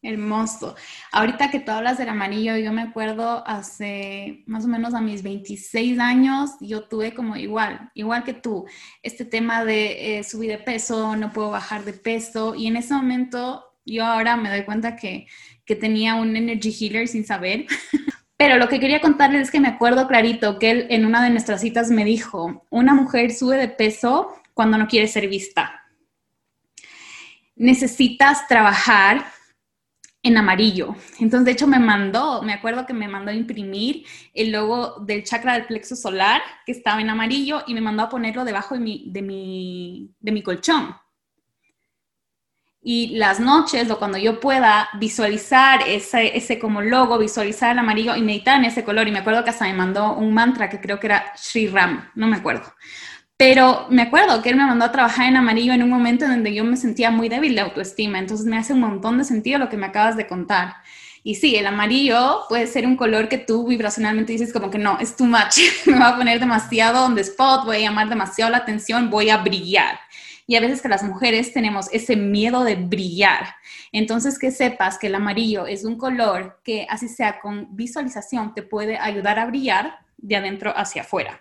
Hermoso. 0.00 0.76
Ahorita 1.10 1.50
que 1.50 1.58
tú 1.58 1.72
hablas 1.72 1.98
del 1.98 2.08
amarillo, 2.08 2.56
yo 2.56 2.72
me 2.72 2.82
acuerdo 2.82 3.42
hace 3.48 4.44
más 4.46 4.64
o 4.64 4.68
menos 4.68 4.94
a 4.94 5.00
mis 5.00 5.24
26 5.24 5.98
años, 5.98 6.52
yo 6.60 6.84
tuve 6.84 7.14
como 7.14 7.34
igual, 7.36 7.90
igual 7.94 8.22
que 8.22 8.32
tú, 8.32 8.64
este 9.02 9.24
tema 9.24 9.64
de 9.64 10.18
eh, 10.18 10.24
subir 10.24 10.50
de 10.50 10.58
peso, 10.58 11.16
no 11.16 11.32
puedo 11.32 11.50
bajar 11.50 11.84
de 11.84 11.94
peso 11.94 12.54
y 12.54 12.68
en 12.68 12.76
ese 12.76 12.94
momento 12.94 13.64
yo 13.84 14.04
ahora 14.04 14.36
me 14.36 14.50
doy 14.50 14.62
cuenta 14.62 14.94
que, 14.94 15.26
que 15.64 15.74
tenía 15.74 16.14
un 16.14 16.36
energy 16.36 16.70
healer 16.70 17.08
sin 17.08 17.26
saber. 17.26 17.66
Pero 18.36 18.56
lo 18.56 18.68
que 18.68 18.78
quería 18.78 19.00
contarles 19.00 19.42
es 19.42 19.50
que 19.50 19.58
me 19.58 19.66
acuerdo 19.66 20.06
clarito 20.06 20.60
que 20.60 20.70
él 20.70 20.86
en 20.90 21.06
una 21.06 21.24
de 21.24 21.30
nuestras 21.30 21.60
citas 21.60 21.90
me 21.90 22.04
dijo, 22.04 22.64
una 22.70 22.94
mujer 22.94 23.32
sube 23.34 23.56
de 23.56 23.66
peso 23.66 24.32
cuando 24.54 24.78
no 24.78 24.86
quiere 24.86 25.08
ser 25.08 25.26
vista 25.26 25.87
necesitas 27.58 28.46
trabajar 28.48 29.26
en 30.22 30.36
amarillo. 30.36 30.94
Entonces, 31.20 31.44
de 31.44 31.52
hecho, 31.52 31.66
me 31.66 31.78
mandó, 31.78 32.42
me 32.42 32.52
acuerdo 32.52 32.86
que 32.86 32.92
me 32.92 33.08
mandó 33.08 33.30
a 33.30 33.34
imprimir 33.34 34.04
el 34.34 34.52
logo 34.52 35.00
del 35.00 35.24
chakra 35.24 35.54
del 35.54 35.66
plexo 35.66 35.96
solar, 35.96 36.40
que 36.66 36.72
estaba 36.72 37.00
en 37.00 37.10
amarillo, 37.10 37.62
y 37.66 37.74
me 37.74 37.80
mandó 37.80 38.02
a 38.04 38.08
ponerlo 38.08 38.44
debajo 38.44 38.74
de 38.74 38.80
mi, 38.80 39.04
de 39.10 39.22
mi, 39.22 40.14
de 40.20 40.32
mi 40.32 40.42
colchón. 40.42 40.94
Y 42.80 43.16
las 43.16 43.38
noches 43.40 43.90
o 43.90 43.98
cuando 43.98 44.18
yo 44.18 44.40
pueda 44.40 44.88
visualizar 44.98 45.82
ese, 45.86 46.36
ese 46.36 46.58
como 46.58 46.80
logo, 46.80 47.18
visualizar 47.18 47.72
el 47.72 47.78
amarillo 47.78 48.16
y 48.16 48.22
meditar 48.22 48.58
en 48.58 48.64
ese 48.64 48.84
color. 48.84 49.08
Y 49.08 49.12
me 49.12 49.18
acuerdo 49.18 49.44
que 49.44 49.50
hasta 49.50 49.66
me 49.66 49.74
mandó 49.74 50.14
un 50.14 50.32
mantra 50.32 50.68
que 50.70 50.80
creo 50.80 50.98
que 50.98 51.08
era 51.08 51.32
Sri 51.36 51.68
Ram, 51.68 52.08
no 52.14 52.28
me 52.28 52.36
acuerdo. 52.36 52.72
Pero 53.38 53.86
me 53.88 54.02
acuerdo 54.02 54.42
que 54.42 54.50
él 54.50 54.56
me 54.56 54.66
mandó 54.66 54.84
a 54.84 54.90
trabajar 54.90 55.28
en 55.28 55.36
amarillo 55.36 55.72
en 55.72 55.84
un 55.84 55.90
momento 55.90 56.24
en 56.24 56.32
donde 56.32 56.52
yo 56.52 56.64
me 56.64 56.76
sentía 56.76 57.12
muy 57.12 57.28
débil 57.28 57.54
de 57.54 57.60
autoestima. 57.60 58.18
Entonces 58.18 58.44
me 58.46 58.58
hace 58.58 58.72
un 58.72 58.80
montón 58.80 59.16
de 59.16 59.22
sentido 59.22 59.60
lo 59.60 59.68
que 59.68 59.76
me 59.76 59.86
acabas 59.86 60.16
de 60.16 60.26
contar. 60.26 60.74
Y 61.22 61.36
sí, 61.36 61.54
el 61.54 61.68
amarillo 61.68 62.40
puede 62.48 62.66
ser 62.66 62.84
un 62.84 62.96
color 62.96 63.28
que 63.28 63.38
tú 63.38 63.64
vibracionalmente 63.68 64.32
dices 64.32 64.52
como 64.52 64.70
que 64.70 64.78
no, 64.78 64.98
es 64.98 65.16
too 65.16 65.24
much, 65.24 65.58
me 65.86 65.98
va 66.00 66.08
a 66.08 66.16
poner 66.16 66.40
demasiado 66.40 67.04
on 67.04 67.14
the 67.14 67.20
spot, 67.20 67.64
voy 67.64 67.76
a 67.76 67.80
llamar 67.80 68.08
demasiado 68.08 68.50
la 68.50 68.58
atención, 68.58 69.08
voy 69.08 69.30
a 69.30 69.36
brillar. 69.36 70.00
Y 70.48 70.56
a 70.56 70.60
veces 70.60 70.82
que 70.82 70.88
las 70.88 71.04
mujeres 71.04 71.52
tenemos 71.52 71.88
ese 71.92 72.16
miedo 72.16 72.64
de 72.64 72.74
brillar. 72.74 73.54
Entonces 73.92 74.36
que 74.36 74.50
sepas 74.50 74.98
que 74.98 75.06
el 75.06 75.14
amarillo 75.14 75.66
es 75.66 75.84
un 75.84 75.96
color 75.96 76.60
que 76.64 76.88
así 76.90 77.08
sea 77.08 77.38
con 77.38 77.76
visualización 77.76 78.52
te 78.52 78.62
puede 78.62 78.98
ayudar 78.98 79.38
a 79.38 79.46
brillar 79.46 80.00
de 80.16 80.36
adentro 80.36 80.72
hacia 80.76 81.02
afuera. 81.02 81.40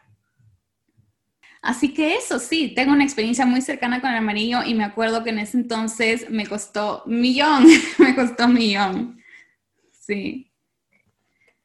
Así 1.61 1.93
que 1.93 2.15
eso 2.15 2.39
sí, 2.39 2.73
tengo 2.75 2.93
una 2.93 3.03
experiencia 3.03 3.45
muy 3.45 3.61
cercana 3.61 3.99
con 4.01 4.11
el 4.11 4.17
amarillo 4.17 4.59
y 4.65 4.73
me 4.73 4.83
acuerdo 4.83 5.23
que 5.23 5.31
en 5.31 5.39
ese 5.39 5.57
entonces 5.57 6.29
me 6.29 6.45
costó 6.45 7.03
millón, 7.05 7.65
me 7.99 8.15
costó 8.15 8.47
millón. 8.47 9.19
Sí. 9.91 10.51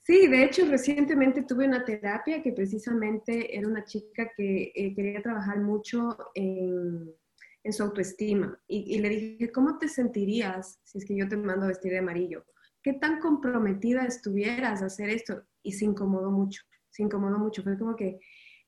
Sí, 0.05 0.27
de 0.27 0.45
hecho 0.45 0.67
recientemente 0.67 1.43
tuve 1.43 1.67
una 1.67 1.85
terapia 1.85 2.43
que 2.43 2.53
precisamente 2.53 3.57
era 3.57 3.69
una 3.69 3.85
chica 3.85 4.31
que 4.37 4.73
eh, 4.75 4.95
quería 4.95 5.23
trabajar 5.23 5.61
mucho 5.61 6.17
en, 6.35 7.15
su 7.71 7.85
autoestima 7.85 8.61
y, 8.67 8.97
y, 8.97 8.99
le 8.99 9.09
dije, 9.09 9.53
¿cómo 9.53 9.79
te 9.79 9.89
sentirías 9.89 10.81
si 10.83 10.99
es 10.99 11.05
que 11.05 11.17
yo 11.17 11.29
te 11.29 11.37
mando 11.37 11.67
a 11.67 11.69
vestir 11.69 11.93
de 11.93 11.99
amarillo? 11.99 12.45
¿Qué 12.83 12.95
tan 12.95 13.21
comprometida 13.21 14.05
estuvieras 14.05 14.83
a 14.83 14.87
hacer 14.87 15.09
esto? 15.09 15.45
Y 15.63 15.73
se 15.73 15.85
incomodó 15.85 16.33
mucho, 16.33 16.63
se 16.91 17.05
incomodó 17.05 17.39
mucho. 17.39 17.63
Fue 17.63 17.79
como 17.79 17.95
que 17.95 18.19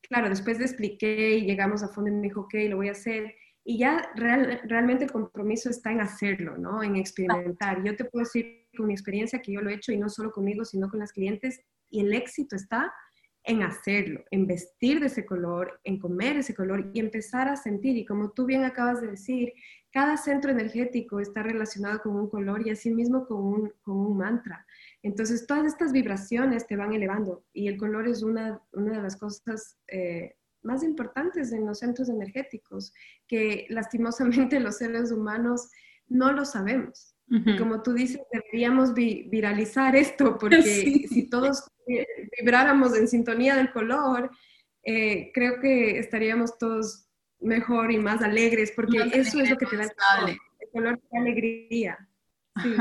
claro, 0.08 0.28
después 0.28 0.58
le 0.58 0.64
expliqué 0.64 1.36
y 1.36 1.46
llegamos 1.46 1.82
a 1.82 1.88
fondo 1.88 2.10
y 2.10 2.14
me 2.14 2.22
dijo, 2.22 2.42
ok, 2.42 2.54
lo 2.68 2.76
voy 2.76 2.88
a 2.88 2.92
hacer. 2.92 3.34
Y 3.64 3.78
ya 3.78 4.10
realmente 4.14 5.04
el 5.04 5.12
compromiso 5.12 5.70
está 5.70 5.90
en 5.90 6.00
hacerlo, 6.00 6.58
¿no? 6.58 6.82
En 6.82 6.96
experimentar. 6.96 7.82
Yo 7.82 7.96
te 7.96 8.04
puedo 8.04 8.24
decir 8.24 8.68
con 8.76 8.86
mi 8.86 8.92
experiencia 8.92 9.40
que 9.40 9.52
yo 9.52 9.62
lo 9.62 9.70
he 9.70 9.74
hecho 9.74 9.92
y 9.92 9.96
no 9.96 10.10
solo 10.10 10.32
conmigo, 10.32 10.64
sino 10.64 10.90
con 10.90 11.00
las 11.00 11.12
clientes. 11.12 11.60
Y 11.88 12.00
el 12.00 12.12
éxito 12.12 12.56
está 12.56 12.92
en 13.44 13.62
hacerlo, 13.62 14.24
en 14.30 14.46
vestir 14.46 15.00
de 15.00 15.06
ese 15.06 15.24
color, 15.24 15.80
en 15.84 15.98
comer 15.98 16.38
ese 16.38 16.54
color 16.54 16.90
y 16.92 17.00
empezar 17.00 17.48
a 17.48 17.56
sentir. 17.56 17.96
Y 17.96 18.04
como 18.04 18.32
tú 18.32 18.46
bien 18.46 18.64
acabas 18.64 19.00
de 19.00 19.08
decir, 19.08 19.52
cada 19.90 20.16
centro 20.16 20.50
energético 20.50 21.20
está 21.20 21.42
relacionado 21.42 22.00
con 22.00 22.16
un 22.16 22.28
color 22.28 22.66
y 22.66 22.70
asimismo 22.70 23.26
con 23.26 23.38
un, 23.38 23.72
con 23.82 23.96
un 23.96 24.16
mantra. 24.16 24.66
Entonces, 25.04 25.46
todas 25.46 25.66
estas 25.66 25.92
vibraciones 25.92 26.66
te 26.66 26.76
van 26.76 26.94
elevando 26.94 27.44
y 27.52 27.68
el 27.68 27.76
color 27.76 28.08
es 28.08 28.22
una, 28.22 28.62
una 28.72 28.96
de 28.96 29.02
las 29.02 29.16
cosas 29.16 29.76
eh, 29.86 30.34
más 30.62 30.82
importantes 30.82 31.52
en 31.52 31.66
los 31.66 31.80
centros 31.80 32.08
energéticos, 32.08 32.90
que 33.28 33.66
lastimosamente 33.68 34.58
los 34.60 34.78
seres 34.78 35.12
humanos 35.12 35.70
no 36.08 36.32
lo 36.32 36.46
sabemos. 36.46 37.14
como 37.58 37.82
tú 37.82 37.92
dices, 37.92 38.20
deberíamos 38.32 38.94
viralizar 38.94 39.94
esto, 39.94 40.38
porque 40.38 40.62
si 41.10 41.28
todos 41.28 41.64
vibráramos 42.38 42.96
en 42.96 43.06
sintonía 43.06 43.56
del 43.56 43.72
color, 43.72 44.30
eh, 44.84 45.30
creo 45.34 45.60
que 45.60 45.98
estaríamos 45.98 46.56
todos 46.56 47.08
mejor 47.40 47.92
y 47.92 47.98
más 47.98 48.22
alegres, 48.22 48.72
porque 48.74 48.98
eso 49.12 49.38
es 49.40 49.50
lo 49.50 49.56
que 49.58 49.66
te 49.66 49.76
da 49.76 49.84
el 49.84 49.90
color. 49.90 50.36
El 50.60 50.68
color 50.70 51.00
da 51.12 51.20
alegría. 51.20 52.08
Sí. 52.62 52.74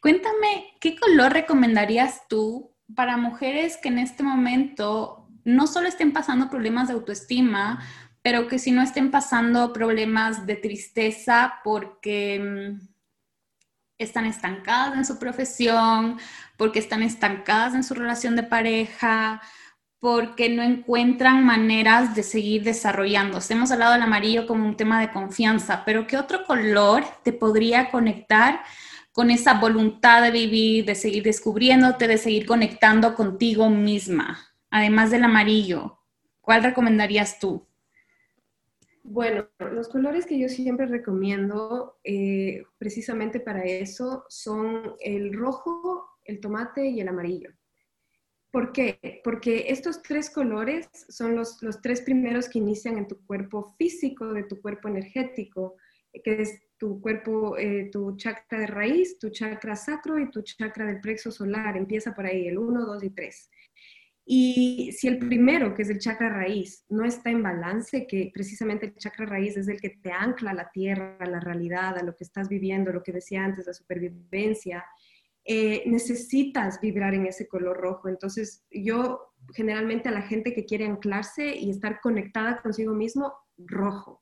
Cuéntame, 0.00 0.74
¿qué 0.80 0.96
color 0.96 1.32
recomendarías 1.32 2.28
tú 2.28 2.74
para 2.94 3.16
mujeres 3.16 3.76
que 3.76 3.88
en 3.88 3.98
este 3.98 4.22
momento 4.22 5.28
no 5.44 5.66
solo 5.66 5.88
estén 5.88 6.12
pasando 6.12 6.50
problemas 6.50 6.88
de 6.88 6.94
autoestima, 6.94 7.82
pero 8.22 8.46
que 8.46 8.58
si 8.58 8.70
no 8.70 8.82
estén 8.82 9.10
pasando 9.10 9.72
problemas 9.72 10.46
de 10.46 10.56
tristeza 10.56 11.54
porque 11.64 12.78
mm, 12.78 12.88
están 13.98 14.26
estancadas 14.26 14.96
en 14.96 15.04
su 15.04 15.18
profesión, 15.18 16.18
porque 16.56 16.78
están 16.78 17.02
estancadas 17.02 17.74
en 17.74 17.84
su 17.84 17.94
relación 17.94 18.36
de 18.36 18.44
pareja, 18.44 19.40
porque 19.98 20.48
no 20.48 20.62
encuentran 20.62 21.44
maneras 21.44 22.14
de 22.14 22.24
seguir 22.24 22.64
desarrollándose. 22.64 23.54
Hemos 23.54 23.70
hablado 23.70 23.92
del 23.92 24.02
amarillo 24.02 24.46
como 24.46 24.66
un 24.66 24.76
tema 24.76 25.00
de 25.00 25.12
confianza, 25.12 25.84
pero 25.84 26.06
¿qué 26.08 26.16
otro 26.16 26.44
color 26.44 27.04
te 27.22 27.32
podría 27.32 27.90
conectar 27.90 28.62
con 29.12 29.30
esa 29.30 29.60
voluntad 29.60 30.22
de 30.22 30.30
vivir, 30.30 30.84
de 30.84 30.94
seguir 30.94 31.22
descubriéndote, 31.22 32.08
de 32.08 32.18
seguir 32.18 32.46
conectando 32.46 33.14
contigo 33.14 33.68
misma, 33.68 34.38
además 34.70 35.10
del 35.10 35.24
amarillo? 35.24 35.98
¿Cuál 36.40 36.64
recomendarías 36.64 37.38
tú? 37.38 37.66
Bueno, 39.04 39.48
los 39.58 39.88
colores 39.88 40.26
que 40.26 40.38
yo 40.38 40.48
siempre 40.48 40.86
recomiendo 40.86 41.98
eh, 42.04 42.64
precisamente 42.78 43.40
para 43.40 43.64
eso 43.64 44.24
son 44.28 44.94
el 45.00 45.32
rojo, 45.34 46.08
el 46.24 46.40
tomate 46.40 46.86
y 46.86 47.00
el 47.00 47.08
amarillo. 47.08 47.50
¿Por 48.52 48.72
qué? 48.72 49.20
Porque 49.24 49.66
estos 49.68 50.02
tres 50.02 50.30
colores 50.30 50.88
son 51.08 51.34
los, 51.34 51.62
los 51.62 51.80
tres 51.80 52.02
primeros 52.02 52.48
que 52.48 52.58
inician 52.58 52.98
en 52.98 53.08
tu 53.08 53.24
cuerpo 53.26 53.74
físico, 53.76 54.32
de 54.32 54.44
tu 54.44 54.60
cuerpo 54.60 54.88
energético, 54.88 55.76
que 56.22 56.42
es 56.42 56.60
tu 56.82 57.00
cuerpo, 57.00 57.56
eh, 57.56 57.90
tu 57.92 58.16
chakra 58.16 58.58
de 58.58 58.66
raíz, 58.66 59.16
tu 59.16 59.30
chakra 59.30 59.76
sacro 59.76 60.18
y 60.18 60.28
tu 60.32 60.42
chakra 60.42 60.84
del 60.84 61.00
plexo 61.00 61.30
solar. 61.30 61.76
Empieza 61.76 62.12
por 62.12 62.26
ahí, 62.26 62.48
el 62.48 62.58
1, 62.58 62.84
2 62.84 63.04
y 63.04 63.10
3. 63.10 63.50
Y 64.24 64.90
si 64.90 65.06
el 65.06 65.20
primero, 65.20 65.74
que 65.74 65.82
es 65.82 65.90
el 65.90 66.00
chakra 66.00 66.28
raíz, 66.28 66.84
no 66.88 67.04
está 67.04 67.30
en 67.30 67.40
balance, 67.40 68.04
que 68.08 68.32
precisamente 68.34 68.86
el 68.86 68.96
chakra 68.96 69.26
raíz 69.26 69.56
es 69.56 69.68
el 69.68 69.80
que 69.80 69.90
te 69.90 70.10
ancla 70.10 70.50
a 70.50 70.54
la 70.54 70.70
tierra, 70.72 71.16
a 71.20 71.26
la 71.26 71.38
realidad, 71.38 71.96
a 71.96 72.02
lo 72.02 72.16
que 72.16 72.24
estás 72.24 72.48
viviendo, 72.48 72.92
lo 72.92 73.04
que 73.04 73.12
decía 73.12 73.44
antes, 73.44 73.68
la 73.68 73.74
supervivencia, 73.74 74.84
eh, 75.44 75.84
necesitas 75.86 76.80
vibrar 76.80 77.14
en 77.14 77.26
ese 77.26 77.46
color 77.46 77.76
rojo. 77.76 78.08
Entonces, 78.08 78.64
yo 78.72 79.34
generalmente 79.54 80.08
a 80.08 80.12
la 80.12 80.22
gente 80.22 80.52
que 80.52 80.64
quiere 80.64 80.86
anclarse 80.86 81.54
y 81.56 81.70
estar 81.70 82.00
conectada 82.00 82.60
consigo 82.60 82.92
mismo, 82.92 83.32
rojo. 83.56 84.21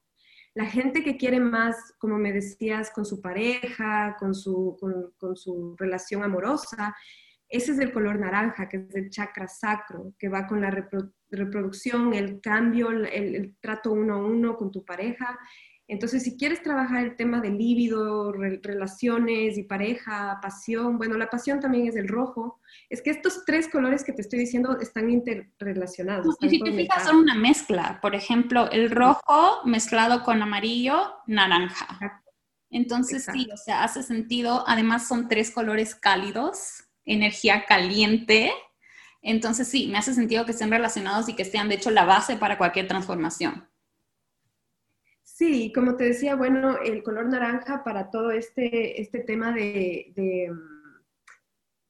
La 0.55 0.67
gente 0.67 1.03
que 1.03 1.17
quiere 1.17 1.41
más, 1.41 1.95
como 1.99 2.19
me 2.19 2.33
decías, 2.33 2.91
con 2.91 3.05
su 3.05 3.21
pareja, 3.21 4.17
con 4.19 4.35
su, 4.35 4.77
con 5.19 5.37
su 5.37 5.77
relación 5.79 6.25
amorosa, 6.25 6.95
ese 7.51 7.73
es 7.73 7.81
el 7.81 7.93
color 7.93 8.21
naranja, 8.21 8.69
que 8.69 8.77
es 8.77 8.95
el 8.95 9.11
chakra 9.11 9.49
sacro, 9.49 10.15
que 10.17 10.29
va 10.29 10.47
con 10.47 10.61
la 10.61 10.71
reproducción, 11.31 12.15
el 12.15 12.41
cambio, 12.41 12.91
el, 12.91 13.57
trato 13.61 13.91
uno 13.91 14.15
a 14.15 14.25
uno 14.25 14.57
con 14.57 14.71
tu 14.71 14.85
pareja. 14.85 15.37
Entonces, 15.91 16.23
si 16.23 16.37
quieres 16.37 16.63
trabajar 16.63 17.05
el 17.05 17.17
tema 17.17 17.41
de 17.41 17.51
líbido, 17.51 18.33
relaciones 18.33 19.59
y 19.59 19.65
pareja, 19.65 20.39
pasión, 20.41 20.99
bueno, 20.99 21.17
la 21.17 21.29
pasión 21.29 21.61
también 21.61 21.89
es 21.89 21.97
el 21.97 22.09
rojo. 22.09 22.61
Es 22.89 23.03
que 23.03 23.11
estos 23.11 23.45
tres 23.45 23.69
colores 23.69 24.05
que 24.05 24.13
te 24.13 24.23
estoy 24.23 24.39
diciendo 24.39 24.79
están 24.81 25.11
interrelacionados. 25.11 26.37
y 26.41 26.49
si 26.49 26.61
te 26.61 26.73
fijas, 26.73 27.05
son 27.05 27.17
una 27.17 27.35
mezcla. 27.35 27.99
Por 28.01 28.15
ejemplo, 28.15 28.71
el 28.71 28.91
rojo 28.91 29.61
mezclado 29.65 30.23
con 30.23 30.41
amarillo, 30.43 31.13
naranja. 31.27 32.23
Entonces, 32.71 33.27
sí, 33.33 33.49
o 33.53 33.57
sea, 33.57 33.83
hace 33.83 34.03
sentido. 34.03 34.65
Además, 34.67 35.09
son 35.09 35.29
tres 35.29 35.51
colores 35.51 35.95
cálidos 35.95 36.85
energía 37.05 37.65
caliente. 37.67 38.53
Entonces 39.23 39.69
sí, 39.69 39.89
me 39.89 39.99
hace 39.99 40.15
sentido 40.15 40.45
que 40.45 40.53
estén 40.53 40.71
relacionados 40.71 41.29
y 41.29 41.35
que 41.35 41.45
sean 41.45 41.69
de 41.69 41.75
hecho 41.75 41.91
la 41.91 42.05
base 42.05 42.37
para 42.37 42.57
cualquier 42.57 42.89
transformación. 42.89 43.69
Sí, 45.41 45.73
como 45.75 45.97
te 45.97 46.05
decía, 46.05 46.35
bueno, 46.35 46.77
el 46.85 47.03
color 47.03 47.31
naranja 47.31 47.83
para 47.83 48.11
todo 48.11 48.31
este, 48.31 49.01
este 49.01 49.21
tema 49.21 49.53
de, 49.55 50.13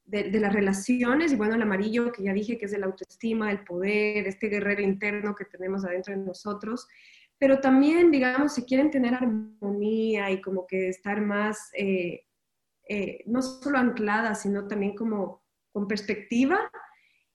de, 0.05 0.41
las 0.41 0.53
relaciones 0.53 1.33
y 1.33 1.35
bueno, 1.35 1.57
el 1.57 1.63
amarillo 1.63 2.13
que 2.13 2.23
ya 2.23 2.33
dije 2.33 2.57
que 2.57 2.67
es 2.67 2.71
de 2.71 2.79
la 2.79 2.87
autoestima, 2.87 3.51
el 3.51 3.65
poder, 3.65 4.29
este 4.29 4.47
guerrero 4.47 4.83
interno 4.83 5.35
que 5.35 5.47
tenemos 5.47 5.85
adentro 5.85 6.15
de 6.17 6.25
nosotros, 6.25 6.87
pero 7.39 7.59
también, 7.59 8.13
digamos, 8.13 8.55
si 8.55 8.63
quieren 8.63 8.89
tener 8.89 9.15
armonía 9.15 10.31
y 10.31 10.41
como 10.41 10.65
que 10.65 10.89
estar 10.89 11.21
más 11.21 11.73
eh, 11.77 12.27
eh, 12.89 13.25
no 13.27 13.43
solo 13.43 13.79
anclada, 13.79 14.37
sino 14.37 14.69
también 14.69 14.95
como 14.95 15.43
con 15.73 15.89
perspectiva, 15.89 16.71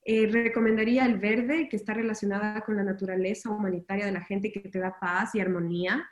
eh, 0.07 0.27
recomendaría 0.27 1.03
el 1.07 1.17
verde, 1.17 1.67
que 1.67 1.77
está 1.77 1.95
relacionada 1.95 2.61
con 2.61 2.75
la 2.75 2.83
naturaleza 2.83 3.49
humanitaria 3.49 4.05
de 4.05 4.11
la 4.11 4.21
gente 4.21 4.51
que 4.51 4.59
te 4.59 4.77
da 4.77 4.95
paz 4.99 5.33
y 5.33 5.39
armonía. 5.39 6.07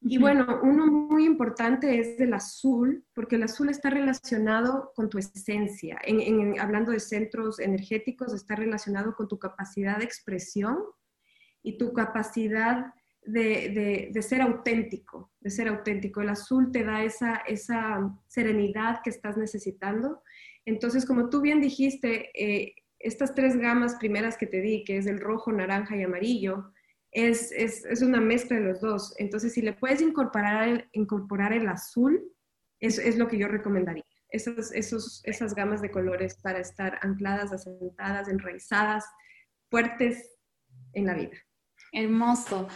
Y 0.00 0.18
bueno, 0.18 0.60
uno 0.64 0.86
muy 0.86 1.24
importante 1.24 2.00
es 2.00 2.20
el 2.20 2.34
azul, 2.34 3.04
porque 3.14 3.36
el 3.36 3.44
azul 3.44 3.68
está 3.68 3.90
relacionado 3.90 4.92
con 4.96 5.08
tu 5.08 5.18
esencia. 5.18 6.00
hablando 6.60 6.90
de 6.90 6.98
centros 6.98 7.60
energéticos, 7.60 8.34
está 8.34 8.56
relacionado 8.56 9.14
con 9.14 9.28
tu 9.28 9.38
capacidad 9.38 9.98
de 9.98 10.04
expresión 10.04 10.78
y 11.62 11.78
tu 11.78 11.92
capacidad 11.92 12.92
de, 13.22 14.10
ser 14.20 14.42
auténtico, 14.42 15.30
de 15.38 15.50
ser 15.50 15.68
auténtico. 15.68 16.22
El 16.22 16.30
azul 16.30 16.72
te 16.72 16.82
da 16.82 17.04
esa, 17.04 17.36
esa 17.46 18.18
serenidad 18.26 19.00
que 19.04 19.10
estás 19.10 19.36
necesitando. 19.36 20.22
Entonces, 20.64 21.06
como 21.06 21.30
tú 21.30 21.40
bien 21.40 21.60
dijiste, 21.60 22.30
eh, 22.34 22.74
estas 23.00 23.34
tres 23.34 23.56
gamas 23.56 23.96
primeras 23.96 24.36
que 24.36 24.46
te 24.46 24.60
di, 24.60 24.84
que 24.84 24.96
es 24.96 25.06
el 25.06 25.20
rojo, 25.20 25.52
naranja 25.52 25.96
y 25.96 26.02
amarillo, 26.02 26.72
es, 27.10 27.52
una 28.02 28.20
mezcla 28.20 28.58
de 28.58 28.64
los 28.64 28.80
dos. 28.80 29.14
Entonces, 29.18 29.52
si 29.52 29.62
le 29.62 29.72
puedes 29.72 30.00
incorporar 30.00 31.52
el, 31.52 31.68
azul, 31.68 32.22
es, 32.80 32.98
es 32.98 33.16
lo 33.16 33.28
que 33.28 33.38
yo 33.38 33.48
recomendaría. 33.48 34.04
Esas, 34.30 34.72
esos, 34.72 35.22
esas 35.24 35.54
gamas 35.54 35.80
de 35.80 35.90
colores 35.90 36.36
para 36.42 36.58
estar 36.58 36.98
ancladas, 37.02 37.52
asentadas, 37.52 38.28
enraizadas, 38.28 39.04
fuertes 39.70 40.38
en 40.92 41.06
la 41.06 41.14
vida. 41.14 41.36
Hermoso. 41.92 42.68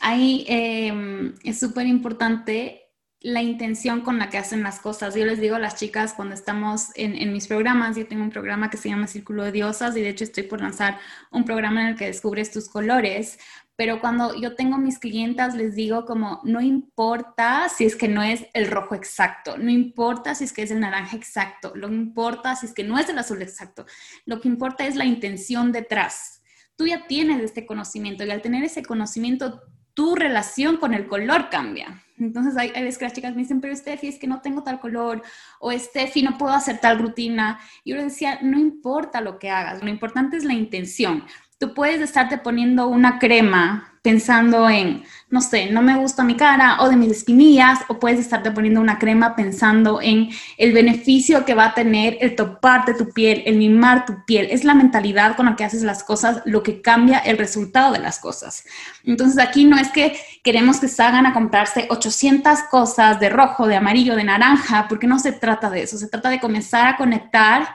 Ahí 0.00 0.44
em, 0.48 1.34
es 1.42 1.58
súper 1.58 1.86
importante 1.86 2.87
la 3.20 3.42
intención 3.42 4.02
con 4.02 4.18
la 4.18 4.28
que 4.28 4.38
hacen 4.38 4.62
las 4.62 4.78
cosas. 4.78 5.14
Yo 5.14 5.24
les 5.24 5.40
digo 5.40 5.56
a 5.56 5.58
las 5.58 5.74
chicas 5.74 6.14
cuando 6.14 6.34
estamos 6.34 6.90
en, 6.94 7.32
mis 7.32 7.48
programas, 7.48 7.96
yo 7.96 8.06
tengo 8.06 8.22
un 8.22 8.30
programa 8.30 8.70
que 8.70 8.76
se 8.76 8.88
llama 8.88 9.06
Círculo 9.06 9.42
de 9.42 9.52
Diosas 9.52 9.96
y 9.96 10.02
de 10.02 10.10
hecho 10.10 10.24
estoy 10.24 10.44
por 10.44 10.60
lanzar 10.60 10.98
un 11.30 11.44
programa 11.44 11.82
en 11.82 11.88
el 11.88 11.96
que 11.96 12.06
descubres 12.06 12.52
tus 12.52 12.68
colores, 12.68 13.38
pero 13.74 14.00
cuando 14.00 14.40
yo 14.40 14.54
tengo 14.54 14.78
mis 14.78 14.98
clientas 14.98 15.54
les 15.54 15.74
digo 15.74 16.04
como 16.04 16.40
no 16.44 16.60
importa 16.60 17.68
si 17.68 17.84
es 17.84 17.96
que 17.96 18.08
no 18.08 18.22
es 18.22 18.46
el 18.52 18.70
rojo 18.70 18.94
exacto, 18.94 19.58
no 19.58 19.70
importa 19.70 20.34
si 20.34 20.44
es 20.44 20.52
que 20.52 20.62
es 20.62 20.70
el 20.70 20.80
naranja 20.80 21.16
exacto, 21.16 21.72
no 21.74 21.88
importa 21.88 22.54
si 22.54 22.66
es 22.66 22.72
que 22.72 22.84
no 22.84 22.98
es 22.98 23.08
el 23.08 23.18
azul 23.18 23.42
exacto, 23.42 23.84
lo 24.26 24.40
que 24.40 24.48
importa 24.48 24.86
es 24.86 24.94
la 24.94 25.04
intención 25.04 25.72
detrás 25.72 26.38
tú 26.78 26.86
ya 26.86 27.08
tienes 27.08 27.42
este 27.42 27.66
conocimiento 27.66 28.24
y 28.24 28.30
al 28.30 28.40
tener 28.40 28.62
ese 28.62 28.84
conocimiento, 28.84 29.62
tu 29.94 30.14
relación 30.14 30.76
con 30.76 30.94
el 30.94 31.08
color 31.08 31.50
cambia. 31.50 32.04
Entonces 32.20 32.56
hay, 32.56 32.70
veces 32.70 32.98
que 32.98 33.04
las 33.04 33.14
chicas 33.14 33.34
me 33.34 33.42
dicen, 33.42 33.60
pero 33.60 33.74
Steffi, 33.74 34.08
es 34.08 34.18
que 34.18 34.26
no 34.26 34.40
tengo 34.40 34.62
tal 34.62 34.80
color, 34.80 35.22
o 35.60 35.72
Steffi, 35.72 36.22
no 36.22 36.38
puedo 36.38 36.52
hacer 36.52 36.78
tal 36.80 36.98
rutina. 36.98 37.60
Y 37.84 37.90
yo 37.90 37.96
les 37.96 38.06
decía, 38.06 38.38
no 38.42 38.58
importa 38.58 39.20
lo 39.20 39.38
que 39.38 39.50
hagas, 39.50 39.82
lo 39.82 39.88
importante 39.88 40.36
es 40.36 40.44
la 40.44 40.54
intención. 40.54 41.24
Tú 41.58 41.74
puedes 41.74 42.00
estarte 42.00 42.38
poniendo 42.38 42.86
una 42.86 43.18
crema 43.18 43.98
pensando 44.02 44.70
en, 44.70 45.02
no 45.28 45.40
sé, 45.40 45.70
no 45.70 45.82
me 45.82 45.96
gusta 45.96 46.22
mi 46.22 46.36
cara 46.36 46.80
o 46.80 46.88
de 46.88 46.94
mis 46.94 47.10
espinillas, 47.10 47.80
o 47.88 47.98
puedes 47.98 48.20
estarte 48.20 48.50
poniendo 48.52 48.80
una 48.80 48.98
crema 48.98 49.34
pensando 49.34 50.00
en 50.00 50.30
el 50.56 50.72
beneficio 50.72 51.44
que 51.44 51.54
va 51.54 51.66
a 51.66 51.74
tener 51.74 52.16
el 52.20 52.36
toparte 52.36 52.94
tu 52.94 53.12
piel, 53.12 53.42
el 53.44 53.56
mimar 53.56 54.06
tu 54.06 54.24
piel. 54.24 54.46
Es 54.50 54.62
la 54.62 54.74
mentalidad 54.74 55.36
con 55.36 55.46
la 55.46 55.56
que 55.56 55.64
haces 55.64 55.82
las 55.82 56.04
cosas 56.04 56.42
lo 56.44 56.62
que 56.62 56.80
cambia 56.80 57.18
el 57.18 57.38
resultado 57.38 57.92
de 57.92 57.98
las 57.98 58.20
cosas. 58.20 58.64
Entonces 59.04 59.38
aquí 59.38 59.64
no 59.64 59.76
es 59.76 59.88
que 59.88 60.16
queremos 60.44 60.78
que 60.78 60.88
salgan 60.88 61.26
a 61.26 61.34
comprarse 61.34 61.86
800 61.90 62.62
cosas 62.70 63.18
de 63.18 63.30
rojo, 63.30 63.66
de 63.66 63.76
amarillo, 63.76 64.14
de 64.14 64.24
naranja, 64.24 64.86
porque 64.88 65.08
no 65.08 65.18
se 65.18 65.32
trata 65.32 65.70
de 65.70 65.82
eso, 65.82 65.98
se 65.98 66.08
trata 66.08 66.30
de 66.30 66.40
comenzar 66.40 66.86
a 66.86 66.96
conectar 66.96 67.68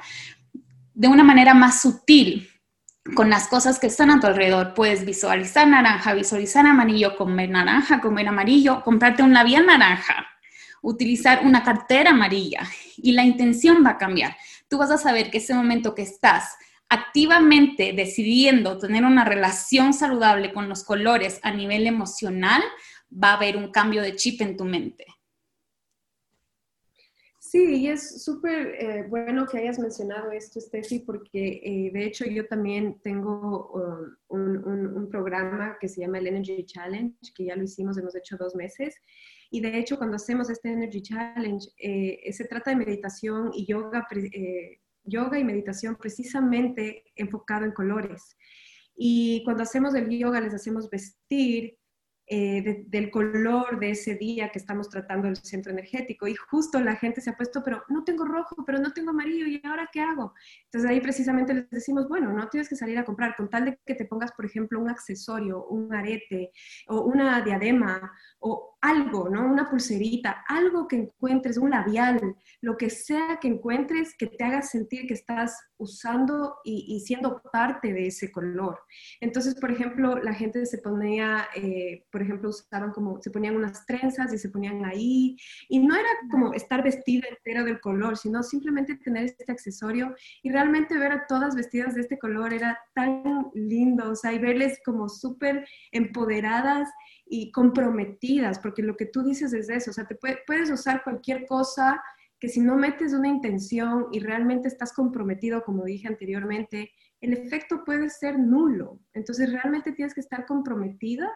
de 0.93 1.07
una 1.09 1.23
manera 1.23 1.53
más 1.53 1.81
sutil 1.81 2.49
con 3.15 3.29
las 3.29 3.47
cosas 3.47 3.79
que 3.79 3.87
están 3.87 4.09
a 4.09 4.19
tu 4.19 4.27
alrededor. 4.27 4.73
Puedes 4.73 5.05
visualizar 5.05 5.67
naranja, 5.67 6.13
visualizar 6.13 6.65
amarillo, 6.65 7.15
comer 7.15 7.49
naranja, 7.49 7.99
comer 8.01 8.27
amarillo, 8.27 8.81
comprarte 8.83 9.23
un 9.23 9.33
labial 9.33 9.65
naranja, 9.65 10.27
utilizar 10.81 11.41
una 11.45 11.63
cartera 11.63 12.11
amarilla 12.11 12.67
y 12.97 13.11
la 13.11 13.23
intención 13.23 13.83
va 13.85 13.91
a 13.91 13.97
cambiar. 13.97 14.35
Tú 14.69 14.77
vas 14.77 14.91
a 14.91 14.97
saber 14.97 15.29
que 15.29 15.37
ese 15.37 15.53
momento 15.53 15.93
que 15.93 16.01
estás 16.01 16.55
activamente 16.89 17.93
decidiendo 17.93 18.77
tener 18.77 19.03
una 19.03 19.25
relación 19.25 19.93
saludable 19.93 20.53
con 20.53 20.69
los 20.69 20.83
colores 20.83 21.39
a 21.43 21.51
nivel 21.51 21.87
emocional, 21.87 22.61
va 23.11 23.31
a 23.31 23.33
haber 23.33 23.57
un 23.57 23.71
cambio 23.71 24.01
de 24.01 24.15
chip 24.15 24.41
en 24.41 24.57
tu 24.57 24.65
mente. 24.65 25.05
Sí, 27.53 27.81
y 27.81 27.87
es 27.87 28.23
súper 28.23 28.73
eh, 28.79 29.05
bueno 29.07 29.45
que 29.45 29.59
hayas 29.59 29.77
mencionado 29.77 30.31
esto, 30.31 30.59
Steffi, 30.59 31.01
porque 31.01 31.61
eh, 31.63 31.91
de 31.93 32.03
hecho 32.03 32.25
yo 32.25 32.47
también 32.47 32.99
tengo 33.03 33.69
um, 34.27 34.95
un, 34.95 35.07
programa 35.11 35.77
que 35.79 35.87
se 35.87 36.01
llama 36.01 36.17
el 36.17 36.25
Energy 36.25 36.65
Challenge, 36.65 37.15
que 37.35 37.45
ya 37.45 37.55
lo 37.55 37.61
hicimos, 37.61 37.95
hemos 37.99 38.15
hecho 38.15 38.37
dos 38.37 38.55
meses. 38.55 38.95
Y 39.51 39.61
de 39.61 39.77
hecho 39.77 39.99
cuando 39.99 40.15
hacemos 40.15 40.49
este 40.49 40.71
Energy 40.71 41.03
Challenge, 41.03 41.63
eh, 41.77 42.33
se 42.33 42.45
trata 42.45 42.71
de 42.71 42.77
meditación 42.77 43.51
y 43.53 43.67
yoga, 43.67 44.07
yoga 45.03 45.37
y 45.37 45.43
meditación 45.43 45.95
precisamente 45.95 47.03
enfocado 47.15 47.65
en 47.65 47.71
colores. 47.73 48.35
Y 48.95 49.43
cuando 49.43 49.61
hacemos 49.61 49.93
el 49.93 50.09
yoga 50.09 50.41
les 50.41 50.55
hacemos 50.55 50.89
vestir 50.89 51.77
eh, 52.25 52.85
del 52.87 53.11
color 53.11 53.79
de 53.79 53.91
ese 53.91 54.15
día 54.15 54.49
que 54.49 54.59
estamos 54.59 54.89
tratando 54.89 55.27
el 55.27 55.35
centro 55.35 55.71
energético. 55.71 56.27
Y 56.27 56.35
justo 56.35 56.79
la 56.79 56.95
gente 56.95 57.21
se 57.21 57.29
ha 57.29 57.37
puesto, 57.37 57.63
pero 57.63 57.83
no 57.89 58.03
tengo 58.03 58.25
rojo, 58.25 58.63
pero 58.65 58.79
no 58.79 58.93
tengo 58.93 59.09
amarillo, 59.09 59.45
¿y 59.45 59.61
ahora 59.65 59.89
qué 59.91 60.01
hago? 60.01 60.33
Entonces 60.65 60.89
ahí 60.89 61.01
precisamente 61.01 61.53
les 61.53 61.69
decimos, 61.69 62.07
bueno, 62.07 62.31
no 62.31 62.47
tienes 62.49 62.69
que 62.69 62.75
salir 62.75 62.97
a 62.97 63.05
comprar, 63.05 63.35
con 63.35 63.49
tal 63.49 63.65
de 63.65 63.79
que 63.85 63.95
te 63.95 64.05
pongas, 64.05 64.31
por 64.31 64.45
ejemplo, 64.45 64.79
un 64.79 64.89
accesorio, 64.89 65.65
un 65.65 65.93
arete 65.93 66.51
o 66.87 67.01
una 67.01 67.41
diadema 67.41 68.11
o 68.39 68.72
algo, 68.83 69.29
¿no? 69.29 69.45
Una 69.45 69.69
pulserita, 69.69 70.43
algo 70.45 70.89
que 70.89 70.97
encuentres, 70.97 71.57
un 71.57 71.69
labial, 71.69 72.35
lo 72.59 72.75
que 72.75 72.89
sea 72.89 73.39
que 73.41 73.47
encuentres 73.47 74.13
que 74.17 74.27
te 74.27 74.43
haga 74.43 74.61
sentir 74.61 75.07
que 75.07 75.13
estás 75.13 75.57
usando 75.77 76.57
y, 76.65 76.99
siendo 76.99 77.41
parte 77.51 77.93
de 77.93 78.07
ese 78.07 78.29
color. 78.29 78.77
Entonces, 79.21 79.55
por 79.55 79.71
ejemplo, 79.71 80.17
la 80.21 80.33
gente 80.33 80.65
se 80.65 80.79
ponía, 80.79 81.47
eh, 81.55 82.05
por 82.11 82.21
ejemplo, 82.21 82.49
usaban 82.49 82.91
como, 82.91 83.21
se 83.21 83.31
ponían 83.31 83.55
unas 83.55 83.85
trenzas 83.85 84.33
y 84.33 84.37
se 84.37 84.49
ponían 84.49 84.83
ahí, 84.83 85.37
y 85.69 85.79
no 85.79 85.95
era 85.95 86.09
como 86.29 86.53
estar 86.53 86.83
vestida 86.83 87.27
entera 87.29 87.63
del 87.63 87.79
color, 87.79 88.17
sino 88.17 88.43
simplemente 88.43 88.95
tener 88.95 89.25
este 89.25 89.49
accesorio 89.49 90.13
y 90.41 90.51
realmente 90.51 90.97
ver 90.97 91.13
a 91.13 91.25
todas 91.25 91.55
vestidas 91.55 91.95
de 91.95 92.01
este 92.01 92.19
color 92.19 92.53
era 92.53 92.77
tan 92.93 93.49
lindo, 93.53 94.11
o 94.11 94.15
sea, 94.15 94.33
y 94.33 94.39
verles 94.39 94.79
como 94.83 95.07
súper 95.07 95.65
empoderadas 95.91 96.89
y 97.35 97.51
comprometidas, 97.51 98.59
porque 98.59 98.83
lo 98.83 98.95
que 98.95 99.07
tú 99.07 99.23
dices 99.23 99.53
es 99.53 99.67
eso, 99.67 99.89
o 99.89 99.93
sea, 99.93 100.05
te 100.05 100.15
puedes 100.45 100.69
usar 100.69 101.03
cualquier 101.03 101.47
cosa 101.47 101.99
que 102.39 102.47
si 102.47 102.59
no 102.59 102.75
metes 102.75 103.11
una 103.11 103.27
intención 103.27 104.05
y 104.11 104.19
realmente 104.19 104.67
estás 104.67 104.93
comprometido, 104.93 105.63
como 105.63 105.83
dije 105.83 106.07
anteriormente, 106.07 106.91
el 107.21 107.33
efecto 107.33 107.83
puede 107.83 108.11
ser 108.11 108.37
nulo. 108.37 108.99
Entonces 109.13 109.51
realmente 109.51 109.93
tienes 109.93 110.13
que 110.13 110.19
estar 110.19 110.45
comprometida 110.45 111.27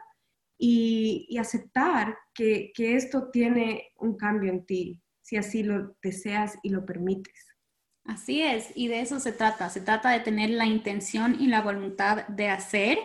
y, 0.56 1.36
aceptar 1.40 2.16
que, 2.32 2.72
que 2.76 2.96
esto 2.96 3.32
tiene 3.32 3.88
un 3.98 4.18
cambio 4.18 4.52
en 4.52 4.68
ti, 4.68 5.02
si 5.22 5.38
así 5.38 5.64
lo 5.64 5.98
deseas 6.04 6.60
y 6.62 6.70
lo 6.70 6.86
permites. 6.86 7.47
Así 8.08 8.42
es, 8.42 8.72
y 8.74 8.88
de 8.88 9.02
eso 9.02 9.20
se 9.20 9.34
trata. 9.34 9.70
Se 9.70 9.82
trata 9.82 10.12
de 10.12 10.22
tener 10.22 10.50
la 10.50 10.66
intención 10.66 11.36
y 11.42 11.48
la 11.48 11.62
voluntad 11.62 12.26
de 12.28 12.48
hacer, 12.48 12.98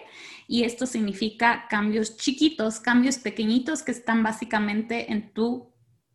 y 0.46 0.62
esto 0.62 0.86
significa 0.86 1.66
cambios 1.68 2.16
chiquitos, 2.16 2.78
cambios 2.78 3.18
pequeñitos 3.18 3.82
que 3.82 3.90
están 3.90 4.22
básicamente 4.22 5.10
en 5.10 5.32
tu 5.32 5.71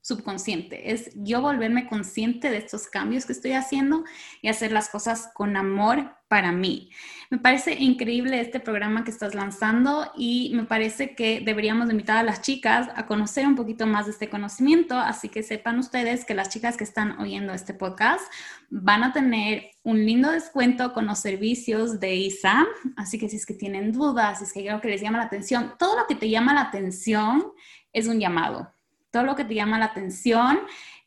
subconsciente, 0.08 0.94
es 0.94 1.12
yo 1.16 1.42
volverme 1.42 1.86
consciente 1.86 2.50
de 2.50 2.58
estos 2.58 2.88
cambios 2.88 3.26
que 3.26 3.34
estoy 3.34 3.52
haciendo 3.52 4.06
y 4.42 4.48
hacer 4.48 4.72
las 4.72 4.88
cosas 4.88 5.30
con 5.34 5.58
amor 5.58 6.16
para 6.30 6.54
mí. 6.54 6.92
Me 7.30 7.40
parece 7.40 7.74
increíble 7.74 8.40
este 8.40 8.62
programa 8.62 9.04
que 9.04 9.12
estás 9.12 9.36
lanzando 9.36 10.10
y 10.16 10.54
me 10.56 10.64
parece 10.64 11.14
que 11.14 11.42
deberíamos 11.42 11.90
invitar 11.90 12.16
a 12.16 12.24
las 12.24 12.42
chicas 12.42 12.88
a 12.96 13.06
conocer 13.06 13.46
un 13.46 13.56
poquito 13.56 13.86
más 13.86 14.06
de 14.06 14.14
este 14.14 14.30
conocimiento, 14.30 14.98
así 14.98 15.28
que 15.28 15.44
sepan 15.44 15.78
ustedes 15.78 16.24
que 16.24 16.36
las 16.36 16.48
chicas 16.48 16.78
que 16.78 16.86
están 16.86 17.20
oyendo 17.20 17.52
este 17.52 17.74
podcast 17.74 18.24
van 18.70 19.04
a 19.04 19.12
tener 19.12 19.72
un 19.84 20.06
lindo 20.06 20.32
descuento 20.32 20.94
con 20.94 21.06
los 21.06 21.20
servicios 21.20 22.00
de 22.00 22.16
ISA, 22.16 22.66
así 22.96 23.20
que 23.20 23.28
si 23.28 23.36
es 23.36 23.46
que 23.46 23.56
tienen 23.56 23.92
dudas, 23.92 24.40
si 24.40 24.46
es 24.46 24.54
que 24.54 24.60
hay 24.62 24.70
algo 24.70 24.82
que 24.82 24.90
les 24.90 25.02
llama 25.02 25.18
la 25.18 25.26
atención, 25.26 25.74
todo 25.78 26.00
lo 26.00 26.08
que 26.08 26.16
te 26.16 26.30
llama 26.30 26.54
la 26.54 26.62
atención 26.62 27.52
es 27.92 28.08
un 28.08 28.22
llamado 28.22 28.77
todo 29.18 29.26
lo 29.26 29.36
que 29.36 29.46
te 29.46 29.56
llama 29.56 29.80
la 29.80 29.86
atención 29.86 30.60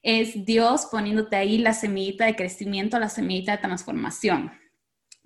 es 0.03 0.44
Dios 0.44 0.88
poniéndote 0.90 1.37
ahí 1.37 1.59
la 1.59 1.73
semillita 1.73 2.25
de 2.25 2.35
crecimiento, 2.35 2.99
la 2.99 3.09
semillita 3.09 3.53
de 3.53 3.59
transformación. 3.59 4.51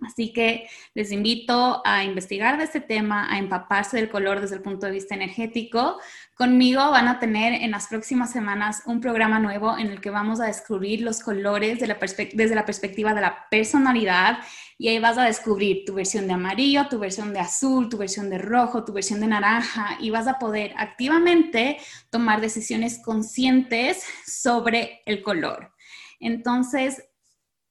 Así 0.02 0.34
que 0.34 0.68
les 0.92 1.10
invito 1.10 1.80
a 1.86 2.04
investigar 2.04 2.58
de 2.58 2.64
este 2.64 2.82
tema, 2.82 3.32
a 3.32 3.38
empaparse 3.38 3.96
del 3.96 4.10
color 4.10 4.42
desde 4.42 4.56
el 4.56 4.60
punto 4.60 4.84
de 4.84 4.92
vista 4.92 5.14
energético. 5.14 5.98
Conmigo 6.34 6.90
van 6.90 7.08
a 7.08 7.18
tener 7.20 7.54
en 7.54 7.70
las 7.70 7.86
próximas 7.86 8.30
semanas 8.30 8.82
un 8.84 9.00
programa 9.00 9.38
nuevo 9.38 9.78
en 9.78 9.86
el 9.86 10.02
que 10.02 10.10
vamos 10.10 10.40
a 10.40 10.46
descubrir 10.46 11.00
los 11.00 11.20
colores 11.20 11.78
desde 11.80 12.54
la 12.54 12.66
perspectiva 12.66 13.14
de 13.14 13.20
la 13.22 13.46
personalidad 13.50 14.40
y 14.78 14.88
ahí 14.88 14.98
vas 14.98 15.18
a 15.18 15.24
descubrir 15.24 15.84
tu 15.84 15.94
versión 15.94 16.26
de 16.26 16.34
amarillo, 16.34 16.88
tu 16.88 16.98
versión 16.98 17.32
de 17.32 17.40
azul, 17.40 17.88
tu 17.88 17.98
versión 17.98 18.30
de 18.30 18.38
rojo, 18.38 18.84
tu 18.84 18.92
versión 18.92 19.20
de 19.20 19.28
naranja 19.28 19.98
y 20.00 20.10
vas 20.10 20.26
a 20.26 20.38
poder 20.38 20.72
activamente 20.76 21.78
tomar 22.10 22.40
decisiones 22.40 23.00
conscientes 23.02 24.04
sobre 24.26 25.02
el 25.06 25.22
color. 25.22 25.72
Entonces, 26.20 27.02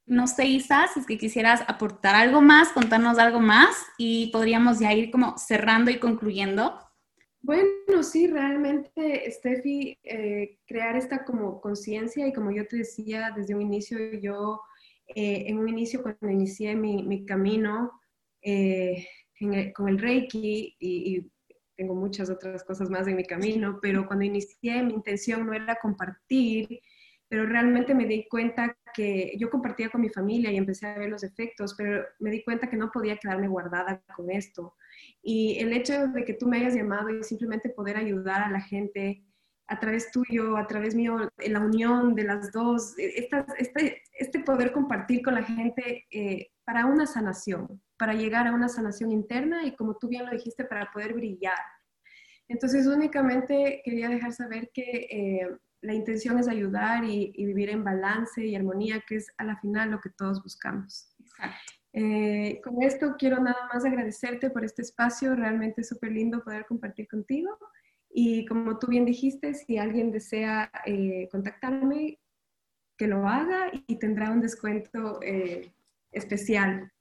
no 0.06 0.28
sé, 0.28 0.46
Isa, 0.46 0.88
si 0.94 1.00
es 1.00 1.06
que 1.06 1.18
quisieras 1.18 1.62
aportar 1.68 2.16
algo 2.16 2.42
más, 2.42 2.70
contarnos 2.70 3.18
algo 3.18 3.40
más 3.40 3.76
y 3.98 4.32
podríamos 4.32 4.80
ya 4.80 4.94
ir 4.94 5.12
como 5.12 5.38
cerrando 5.38 5.92
y 5.92 6.00
concluyendo. 6.00 6.78
Bueno, 7.42 8.04
sí, 8.04 8.28
realmente, 8.28 9.30
Steffi, 9.30 9.98
eh, 10.04 10.60
crear 10.66 10.96
esta 10.96 11.26
como 11.26 11.60
conciencia 11.60 12.26
y 12.26 12.34
como 12.34 12.52
yo 12.52 12.66
te 12.68 12.78
decía 12.78 13.32
desde 13.36 13.54
un 13.54 13.62
inicio, 13.62 13.98
yo 14.22 14.62
eh, 15.08 15.46
en 15.48 15.60
un 15.60 15.70
inicio 15.70 16.02
cuando 16.02 16.30
inicié 16.30 16.76
mi, 16.76 17.26
camino 17.26 17.92
eh, 18.42 19.08
con 19.76 19.90
el 19.90 20.00
Reiki 20.00 20.76
y, 20.80 21.18
y 21.18 21.32
tengo 21.76 21.96
muchas 21.96 22.30
otras 22.30 22.64
cosas 22.64 22.90
más 22.90 23.08
en 23.08 23.16
mi 23.16 23.26
camino, 23.26 23.80
pero 23.82 24.06
cuando 24.06 24.26
inicié 24.26 24.84
mi 24.84 24.94
intención 24.94 25.46
no 25.46 25.54
era 25.54 25.78
compartir 25.82 26.82
pero 27.34 27.48
realmente 27.48 27.96
me 27.96 28.06
di 28.06 28.28
cuenta 28.28 28.78
que 28.94 29.34
yo 29.40 29.50
compartía 29.50 29.90
con 29.90 30.02
mi 30.02 30.10
familia 30.10 30.52
y 30.52 30.58
empecé 30.58 30.86
a 30.86 31.00
ver 31.00 31.10
los 31.10 31.24
efectos, 31.24 31.74
pero 31.76 32.06
me 32.20 32.30
di 32.30 32.44
cuenta 32.44 32.70
que 32.70 32.78
no 32.78 32.92
podía 32.92 33.18
quedarme 33.18 33.48
guardada 33.48 34.04
con 34.16 34.30
esto. 34.30 34.76
Y 35.24 35.58
el 35.58 35.74
hecho 35.74 36.10
de 36.10 36.26
que 36.26 36.36
tú 36.36 36.46
me 36.46 36.58
hayas 36.58 36.76
llamado 36.76 37.10
y 37.10 37.24
simplemente 37.24 37.70
poder 37.70 37.98
ayudar 37.98 38.44
a 38.44 38.52
la 38.52 38.62
gente 38.62 39.24
a 39.68 39.80
través 39.80 40.12
tuyo, 40.12 40.58
a 40.58 40.68
través 40.68 40.96
mío, 40.96 41.30
la 41.38 41.60
unión 41.60 42.16
de 42.16 42.24
las 42.24 42.52
dos, 42.52 42.98
e, 42.98 43.30
este, 43.58 44.02
este 44.14 44.40
poder 44.40 44.72
compartir 44.72 45.22
con 45.24 45.36
la 45.36 45.44
gente 45.44 46.06
eh, 46.12 46.52
para 46.64 46.86
una 46.86 47.06
sanación, 47.06 47.82
para 47.98 48.14
llegar 48.14 48.48
a 48.48 48.54
una 48.54 48.70
sanación 48.70 49.12
interna 49.12 49.66
y 49.66 49.76
como 49.76 49.96
tú 49.96 50.08
bien 50.08 50.26
lo 50.26 50.32
dijiste, 50.32 50.66
para 50.66 50.92
poder 50.92 51.14
brillar. 51.14 51.58
Entonces 52.48 52.88
únicamente 52.88 53.82
quería 53.84 54.10
dejar 54.10 54.34
saber 54.34 54.70
que... 54.74 55.08
Eh, 55.10 55.58
la 55.84 55.94
intención 55.94 56.40
es 56.40 56.48
ayudar 56.48 57.04
y, 57.04 57.34
vivir 57.36 57.70
en 57.70 57.84
balance 57.84 58.44
y 58.44 58.56
armonía, 58.56 59.04
que 59.06 59.18
es 59.18 59.28
a 59.38 59.44
la 59.44 59.58
final 59.58 59.92
lo 59.92 60.00
que 60.00 60.10
todos 60.10 60.42
buscamos. 60.42 61.14
Eh, 61.92 62.62
con 62.64 62.82
esto 62.82 63.16
quiero 63.20 63.40
nada 63.40 63.70
más 63.72 63.86
agradecerte 63.86 64.50
por 64.50 64.64
este 64.64 64.82
espacio, 64.82 65.36
realmente 65.36 65.82
es 65.82 65.90
súper 65.90 66.12
lindo 66.12 66.42
poder 66.44 66.66
compartir 66.66 67.08
contigo. 67.08 67.50
Y 68.14 68.46
como 68.46 68.78
tú 68.78 68.88
bien 68.88 69.06
dijiste, 69.06 69.54
si 69.54 69.78
alguien 69.78 70.12
desea 70.12 70.72
eh, 70.86 71.28
contactarme, 71.32 72.20
que 72.98 73.08
lo 73.08 73.28
haga 73.28 73.72
y 73.88 73.96
tendrá 73.98 74.30
un 74.30 74.40
descuento 74.40 75.20
eh, 75.24 75.74
especial 76.12 76.94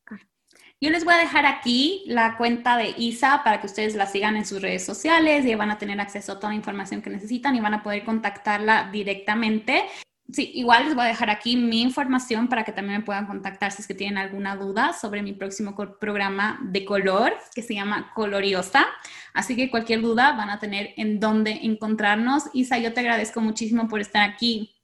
yo 0.82 0.90
les 0.90 1.04
voy 1.04 1.14
a 1.14 1.18
dejar 1.18 1.46
aquí 1.46 2.02
la 2.06 2.36
cuenta 2.36 2.76
de 2.76 2.92
Isa 2.98 3.42
para 3.44 3.60
que 3.60 3.66
ustedes 3.66 3.94
la 3.94 4.06
sigan 4.06 4.36
en 4.36 4.44
sus 4.44 4.60
redes 4.60 4.84
sociales 4.84 5.46
y 5.46 5.54
van 5.54 5.70
a 5.70 5.78
tener 5.78 6.00
acceso 6.00 6.32
a 6.32 6.36
toda 6.40 6.48
la 6.48 6.56
información 6.56 7.02
que 7.02 7.08
necesitan 7.08 7.54
y 7.54 7.60
van 7.60 7.74
a 7.74 7.84
poder 7.84 8.04
contactarla 8.04 8.90
directamente. 8.90 9.84
Sí, 10.32 10.50
igual 10.54 10.86
les 10.86 10.94
voy 10.94 11.04
a 11.04 11.08
dejar 11.08 11.28
aquí 11.28 11.56
mi 11.56 11.82
información 11.82 12.48
para 12.48 12.64
que 12.64 12.72
también 12.72 13.00
me 13.00 13.04
puedan 13.04 13.26
contactar 13.26 13.70
si 13.70 13.82
es 13.82 13.88
que 13.88 13.94
tienen 13.94 14.16
alguna 14.16 14.56
duda 14.56 14.94
sobre 14.94 15.22
mi 15.22 15.34
próximo 15.34 15.76
programa 16.00 16.58
de 16.62 16.84
color 16.86 17.34
que 17.54 17.62
se 17.62 17.74
llama 17.74 18.12
Coloriosa. 18.14 18.86
Así 19.34 19.56
que 19.56 19.70
cualquier 19.70 20.00
duda 20.00 20.32
van 20.32 20.48
a 20.48 20.58
tener 20.58 20.94
en 20.96 21.20
dónde 21.20 21.60
encontrarnos. 21.62 22.44
Isa, 22.54 22.78
yo 22.78 22.94
te 22.94 23.00
agradezco 23.00 23.40
muchísimo 23.40 23.88
por 23.88 24.00
estar 24.00 24.22
aquí 24.28 24.74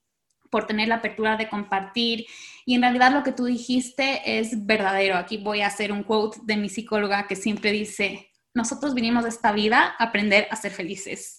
por 0.51 0.67
tener 0.67 0.89
la 0.89 0.97
apertura 0.97 1.37
de 1.37 1.49
compartir. 1.49 2.27
Y 2.65 2.75
en 2.75 2.83
realidad 2.83 3.13
lo 3.13 3.23
que 3.23 3.33
tú 3.33 3.45
dijiste 3.45 4.39
es 4.39 4.67
verdadero. 4.67 5.17
Aquí 5.17 5.39
voy 5.39 5.61
a 5.61 5.69
hacer 5.69 5.93
un 5.93 6.03
quote 6.03 6.39
de 6.43 6.57
mi 6.57 6.69
psicóloga 6.69 7.27
que 7.27 7.37
siempre 7.37 7.73
dice, 7.73 8.31
nosotros 8.55 8.95
vinimos 8.95 9.25
a 9.25 9.29
esta 9.29 9.53
vida 9.53 9.95
a 9.99 10.05
aprender 10.05 10.49
a 10.51 10.57
ser 10.57 10.73
felices. 10.73 11.38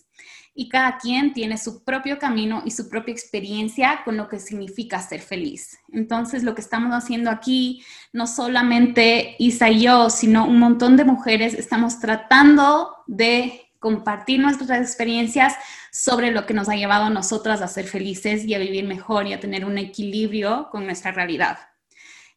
Y 0.60 0.67
cada 0.67 0.98
quien 0.98 1.32
tiene 1.32 1.58
su 1.58 1.86
propio 1.86 2.19
camino 2.19 2.63
y 2.65 2.72
su 2.72 2.89
propia 2.89 3.13
experiencia 3.13 4.02
con 4.04 4.17
lo 4.17 4.28
que 4.28 4.39
significa 4.39 5.00
ser 5.00 5.22
feliz. 5.22 5.80
Entonces, 5.93 6.43
lo 6.43 6.54
que 6.54 6.60
estamos 6.60 6.91
haciendo 6.91 7.32
aquí, 7.32 7.82
no 8.12 8.28
solamente 8.28 9.38
Isa 9.39 9.69
y 9.69 9.84
yo, 9.84 10.10
sino 10.10 10.45
un 10.45 10.60
montón 10.60 10.98
de 10.98 11.06
mujeres, 11.06 11.54
estamos 11.54 12.02
tratando 12.02 12.93
de 13.08 13.72
compartir 13.80 14.41
nuestras 14.41 14.82
experiencias 14.82 15.56
sobre 15.93 16.32
lo 16.32 16.45
que 16.45 16.54
nos 16.54 16.67
ha 16.67 16.76
llevado 16.76 17.06
a 17.06 17.10
nosotras 17.10 17.62
a 17.62 17.69
ser 17.69 17.86
felices 17.86 18.43
y 18.43 18.54
a 18.54 18.60
vivir 18.60 18.84
mejor 18.84 19.28
y 19.28 19.32
a 19.34 19.39
tener 19.39 19.63
un 19.63 19.78
equilibrio 19.78 20.67
con 20.74 20.86
nuestra 20.86 21.13
realidad. 21.13 21.68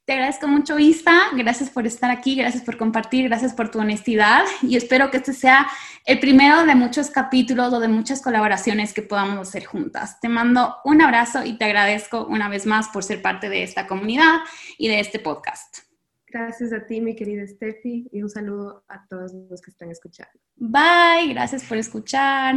Te 0.05 0.15
agradezco 0.15 0.49
mucho, 0.49 0.81
Isa. 0.81 1.31
Gracias 1.37 1.71
por 1.71 1.87
estar 1.87 2.11
aquí, 2.11 2.35
gracias 2.35 2.65
por 2.65 2.77
compartir, 2.77 3.29
gracias 3.29 3.55
por 3.55 3.71
tu 3.71 3.79
honestidad 3.79 4.43
y 4.61 4.77
espero 4.77 5.12
que 5.12 5.19
este 5.19 5.33
sea 5.33 5.69
el 6.05 6.19
primero 6.19 6.67
de 6.67 6.75
muchos 6.75 7.09
capítulos 7.09 7.73
o 7.73 7.79
de 7.79 7.87
muchas 7.87 8.21
colaboraciones 8.21 8.93
que 8.93 9.03
podamos 9.03 9.49
hacer 9.49 9.65
juntas. 9.65 10.19
Te 10.19 10.29
mando 10.29 10.75
un 10.85 11.03
abrazo 11.03 11.45
y 11.45 11.57
te 11.57 11.67
agradezco 11.67 12.27
una 12.27 12.49
vez 12.49 12.67
más 12.67 12.88
por 12.88 13.05
ser 13.05 13.23
parte 13.23 13.49
de 13.49 13.62
esta 13.62 13.87
comunidad 13.87 14.41
y 14.77 14.88
de 14.88 14.99
este 14.99 15.21
podcast. 15.21 15.79
Gracias 16.27 16.73
a 16.73 16.85
ti, 16.85 17.01
mi 17.01 17.15
querida 17.15 17.47
Steffi, 17.47 18.09
y 18.11 18.23
un 18.23 18.31
saludo 18.31 18.85
a 18.88 19.07
todos 19.07 19.33
los 19.33 19.61
que 19.61 19.71
están 19.71 19.91
escuchando. 19.91 20.33
Bye, 20.57 21.33
gracias 21.33 21.62
por 21.62 21.77
escuchar. 21.77 22.57